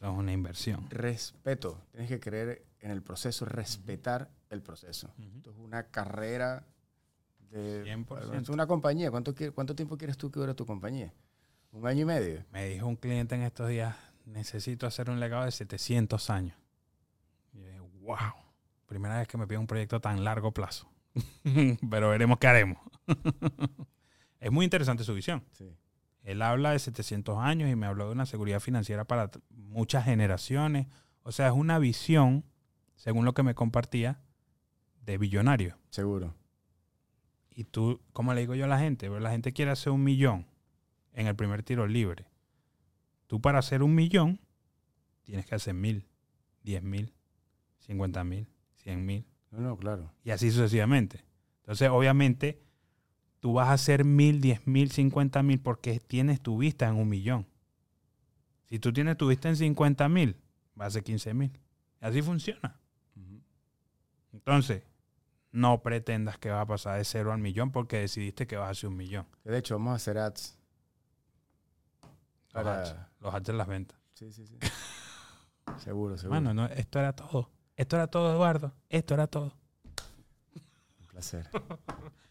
No 0.00 0.12
es 0.12 0.18
una 0.18 0.32
inversión. 0.32 0.88
Respeto. 0.90 1.80
Tienes 1.90 2.08
que 2.10 2.20
creer 2.20 2.66
en 2.80 2.90
el 2.90 3.02
proceso, 3.02 3.44
respetar 3.46 4.30
el 4.50 4.62
proceso. 4.62 5.12
Esto 5.18 5.50
es 5.50 5.56
una 5.56 5.84
carrera 5.84 6.66
de 7.50 7.84
100%. 7.84 8.42
es 8.42 8.48
una 8.50 8.66
compañía. 8.66 9.10
¿Cuánto, 9.10 9.34
¿Cuánto 9.54 9.74
tiempo 9.74 9.96
quieres 9.96 10.18
tú 10.18 10.30
que 10.30 10.40
dure 10.40 10.54
tu 10.54 10.66
compañía? 10.66 11.12
¿Un 11.72 11.86
año 11.86 12.02
y 12.02 12.04
medio? 12.06 12.44
Me 12.50 12.66
dijo 12.66 12.86
un 12.86 12.96
cliente 12.96 13.34
en 13.34 13.42
estos 13.42 13.68
días, 13.68 13.94
necesito 14.24 14.86
hacer 14.86 15.10
un 15.10 15.20
legado 15.20 15.44
de 15.44 15.50
700 15.50 16.30
años. 16.30 16.56
Y 17.52 17.60
yo 17.60 17.66
dije, 17.66 17.80
wow, 18.00 18.16
primera 18.86 19.18
vez 19.18 19.28
que 19.28 19.36
me 19.36 19.46
pide 19.46 19.58
un 19.58 19.66
proyecto 19.66 20.00
tan 20.00 20.24
largo 20.24 20.52
plazo. 20.52 20.88
Pero 21.90 22.10
veremos 22.10 22.38
qué 22.38 22.46
haremos. 22.46 22.78
es 24.40 24.50
muy 24.50 24.64
interesante 24.64 25.04
su 25.04 25.14
visión. 25.14 25.44
Sí. 25.52 25.76
Él 26.22 26.42
habla 26.42 26.72
de 26.72 26.78
700 26.78 27.38
años 27.38 27.70
y 27.70 27.76
me 27.76 27.86
habló 27.86 28.06
de 28.06 28.12
una 28.12 28.26
seguridad 28.26 28.60
financiera 28.60 29.04
para 29.04 29.30
muchas 29.50 30.04
generaciones. 30.04 30.86
O 31.22 31.32
sea, 31.32 31.48
es 31.48 31.52
una 31.52 31.78
visión, 31.78 32.44
según 32.96 33.24
lo 33.24 33.34
que 33.34 33.42
me 33.42 33.54
compartía, 33.54 34.20
de 35.02 35.18
billonario. 35.18 35.78
Seguro. 35.90 36.34
Y 37.50 37.64
tú, 37.64 38.00
como 38.12 38.32
le 38.32 38.40
digo 38.40 38.54
yo 38.54 38.64
a 38.64 38.68
la 38.68 38.78
gente, 38.78 39.08
la 39.08 39.30
gente 39.30 39.52
quiere 39.52 39.70
hacer 39.70 39.92
un 39.92 40.04
millón 40.04 40.46
en 41.18 41.26
el 41.26 41.34
primer 41.34 41.64
tiro 41.64 41.86
libre. 41.86 42.26
Tú 43.26 43.40
para 43.40 43.58
hacer 43.58 43.82
un 43.82 43.94
millón 43.94 44.40
tienes 45.24 45.44
que 45.46 45.56
hacer 45.56 45.74
mil, 45.74 46.06
diez 46.62 46.82
mil, 46.82 47.12
cincuenta 47.80 48.22
mil, 48.22 48.46
cien 48.76 49.04
mil 49.04 49.26
No, 49.50 49.60
no, 49.60 49.76
claro. 49.76 50.12
y 50.22 50.30
así 50.30 50.50
sucesivamente. 50.50 51.24
Entonces, 51.58 51.88
obviamente, 51.90 52.62
tú 53.40 53.54
vas 53.54 53.68
a 53.68 53.72
hacer 53.72 54.04
mil, 54.04 54.40
diez 54.40 54.66
mil, 54.66 54.92
cincuenta 54.92 55.42
mil 55.42 55.60
porque 55.60 55.98
tienes 55.98 56.40
tu 56.40 56.56
vista 56.56 56.88
en 56.88 56.94
un 56.94 57.08
millón. 57.08 57.46
Si 58.66 58.78
tú 58.78 58.92
tienes 58.92 59.16
tu 59.16 59.26
vista 59.26 59.48
en 59.48 59.56
cincuenta 59.56 60.08
mil, 60.08 60.36
vas 60.76 60.84
a 60.84 60.88
hacer 60.88 61.02
quince 61.02 61.34
mil. 61.34 61.50
Así 62.00 62.22
funciona. 62.22 62.78
Entonces, 64.32 64.84
no 65.50 65.82
pretendas 65.82 66.38
que 66.38 66.50
va 66.50 66.60
a 66.60 66.66
pasar 66.66 66.98
de 66.98 67.04
cero 67.04 67.32
al 67.32 67.40
millón 67.40 67.72
porque 67.72 67.96
decidiste 67.98 68.46
que 68.46 68.56
vas 68.56 68.68
a 68.68 68.70
hacer 68.70 68.88
un 68.88 68.96
millón. 68.96 69.26
De 69.42 69.58
hecho, 69.58 69.74
vamos 69.74 69.92
a 69.92 69.96
hacer 69.96 70.18
ads. 70.18 70.57
Los 72.62 72.64
Para- 72.64 72.82
hachas, 72.82 73.06
los 73.20 73.34
hachas 73.34 73.54
las 73.54 73.66
ventas. 73.66 73.98
Sí, 74.14 74.32
sí, 74.32 74.46
sí. 74.46 74.58
seguro, 75.78 76.16
seguro. 76.16 76.40
Bueno, 76.40 76.54
no, 76.54 76.66
esto 76.66 76.98
era 76.98 77.12
todo. 77.12 77.50
Esto 77.76 77.96
era 77.96 78.06
todo, 78.08 78.32
Eduardo. 78.32 78.74
Esto 78.88 79.14
era 79.14 79.26
todo. 79.26 79.52
Un 81.00 81.06
placer. 81.06 81.48